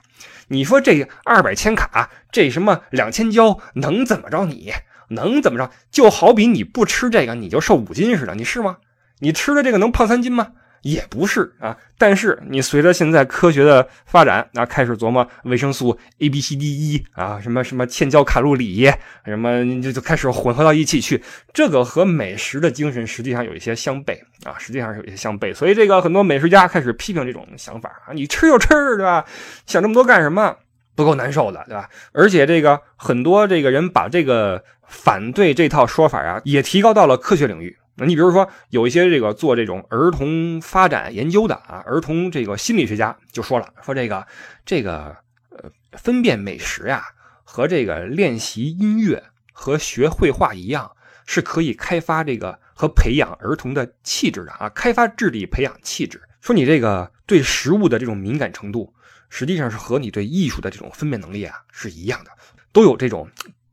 [0.53, 4.47] 你说这二百千卡，这什么两千焦，能怎么着？
[4.47, 4.73] 你
[5.11, 5.71] 能怎么着？
[5.93, 8.79] 就好比你不吃这个，你就瘦五斤似的，你是吗？
[9.21, 10.49] 你吃了这个能胖三斤吗？
[10.83, 11.77] 也不是啊。
[11.99, 18.91] 但是你随着现在科学的发展，啊，开始琢磨维生素 A、B、C、D、E 啊，什么什么千焦卡路里，
[19.25, 21.23] 什么你就就开始混合到一起去。
[21.53, 25.55] 这个和美食的精神实际上有一些相悖啊，实际上是有一些相悖。
[25.55, 29.25] 所以这个很多美食家开始批评这种想法啊，你吃就吃，对吧？
[29.67, 30.57] 想这么多干什么？
[30.97, 31.89] 不够难受的，对吧？
[32.13, 37.75] 而且这个很多这个人把这个反对这套说法啊，也提高到了科学领域。
[38.01, 44.27] 那你比如说，有一些这个做这种儿童发展研究的啊，儿童这个心理学家就说了，说这个
[44.65, 45.15] 这个
[45.51, 47.05] 呃，分辨美食呀，
[47.45, 49.23] 和这个练习音乐
[49.53, 50.91] 和学绘画一样，
[51.27, 56.23] 是可以开发这个和培养儿童的气质的啊，开发智力，培养气质。
[56.41, 58.95] 说你这个对食物的这种敏感程度，
[59.29, 62.31] 实际上是和你对艺术的这种分辨能力啊是一样的，
[62.73, 63.29] 都有这种。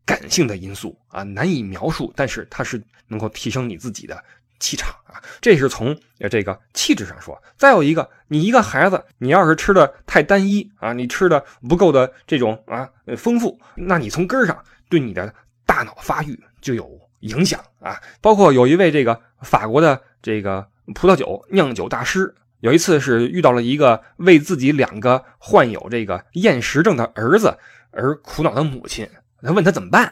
[0.07, 4.23] 感性的因素啊，难以描述，但是它是能够提升你自己的
[4.57, 5.95] 气场啊，这是从
[6.31, 7.37] 这个气质上说。
[7.57, 14.57] 再有一个，你一个孩子，你要是吃的太单一啊，你吃的不够的这种啊丰富，那你从根上
[14.89, 15.31] 对你的
[15.65, 16.89] 大脑发育就有
[17.19, 18.01] 影响啊。
[18.21, 27.57] 包括有一位这个法国的这个葡萄酒酿酒大师，有一次是遇到了一个为自己两个患有这个厌食症的儿子
[27.91, 29.05] 而苦恼的母亲。
[29.41, 30.03] 他问他怎么办，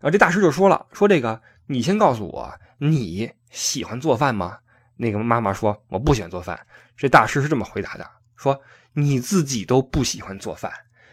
[0.00, 4.58] 然后这大师就说了：“说这个，你先告诉我你喜欢做饭吗？”
[4.96, 6.58] 那个妈妈说：“我不喜欢做饭。”
[6.96, 8.60] 这大师是这么回答的：“说
[8.92, 10.70] 你自己都不喜欢做饭，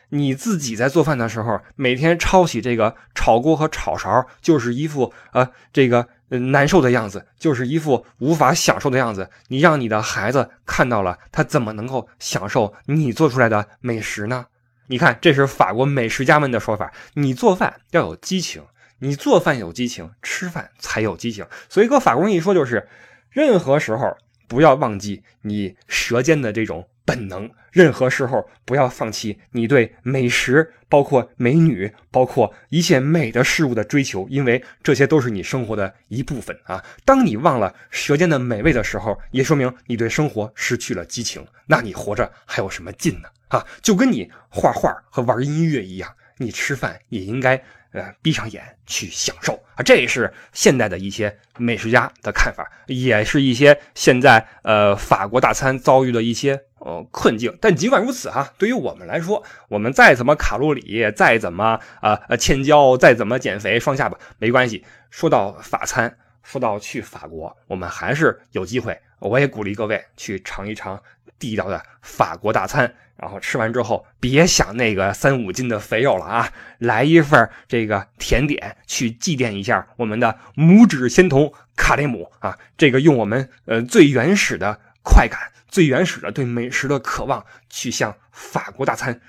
[0.10, 9.30] 你自己在做饭的时候，每天抄起这个炒锅和炒勺，就是一副呃这个难受的样子，就是一副无法享受的样子。
[9.48, 14.46] 你让你的孩子看到了，他怎么能够享受你做出来的美食呢？”
[14.92, 16.92] 你看，这是法国美食家们的说法。
[17.14, 18.64] 你做饭要有激情，
[18.98, 21.46] 你做饭有激情，吃饭才有激情。
[21.70, 22.88] 所以，搁法国人一说就是，
[23.30, 24.18] 任何时候
[24.48, 36.84] 不要忘记你舌尖的这种本能，任何时候不要放弃你对美食、包括美女、包括一切美的事物的追求，因为这些都是你生活的一部分啊。
[37.06, 43.30] 当你忘了舌尖的美味的时候，也说明你对生活失去了激情，那你活着还有什么劲呢？
[43.50, 49.84] 啊，就跟你画画和玩音乐一样，你吃饭也应该呃闭上眼去享受啊。
[49.84, 57.58] 这是现代的一些美食家的看法，也是一些现在呃法国大餐遭遇的一些呃困境。
[57.60, 64.86] 但尽管如此哈，对于我们来说，我们再怎么卡路里，再怎么啊呃千焦，再怎么减肥双下巴没关系。
[65.10, 69.00] 说到法餐，说到去法国，我们还是有机会。
[69.20, 71.02] 我也鼓励各位去尝一尝
[71.38, 72.94] 地道的法国大餐。
[73.18, 76.54] 然后吃完之后，别想那个三五斤的肥肉了啊！
[76.78, 82.58] 来一份这个甜点，去祭奠一下我们的拇指仙童卡雷姆啊！
[82.78, 89.20] 这个用我们呃最原始的快感、最原始的对美食的渴望，去向法国大餐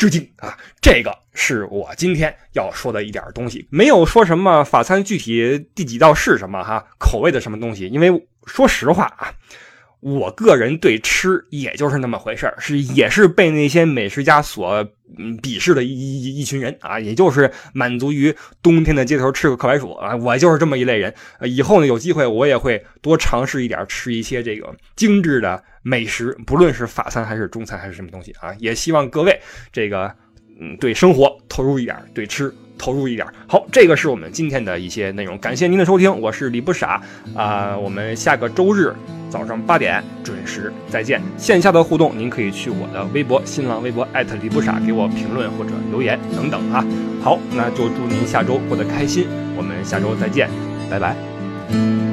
[0.00, 0.56] 致敬啊！
[0.80, 9.34] 这个是我今天要说的一点东西，没有说什么法餐具体第几道是什么哈，口味的什么东西，因为说实话啊。
[10.00, 14.84] 我个人对吃也就是那么回事儿，是也是被那些美食家所
[15.42, 21.14] 鄙视的一一一群人啊，也就是满足于冬天的街头吃个烤白薯啊，我就是这么一类人。
[21.42, 29.38] 以后呢，有机会我也会多尝试一点，吃一些这个精致的美食，不论是法餐还是中餐还是什么东西啊，也希望各位
[29.72, 30.14] 这个
[30.60, 32.52] 嗯对生活投入一点，对吃。
[32.80, 35.36] 投入一点好，这个是我们今天的一些内容。
[35.36, 36.98] 感谢您的收听，我是李不傻
[37.34, 37.76] 啊。
[37.76, 38.94] 我们下个周日
[39.28, 41.20] 早上八点准时再见。
[41.36, 46.82] 线下的互动，您可以去我的微博、新浪微博艾特李不傻给我评论或者留言等等啊。
[47.22, 49.26] 好，那就祝您下周过得开心。
[49.54, 50.48] 我们下周再见，
[50.88, 52.09] 拜拜。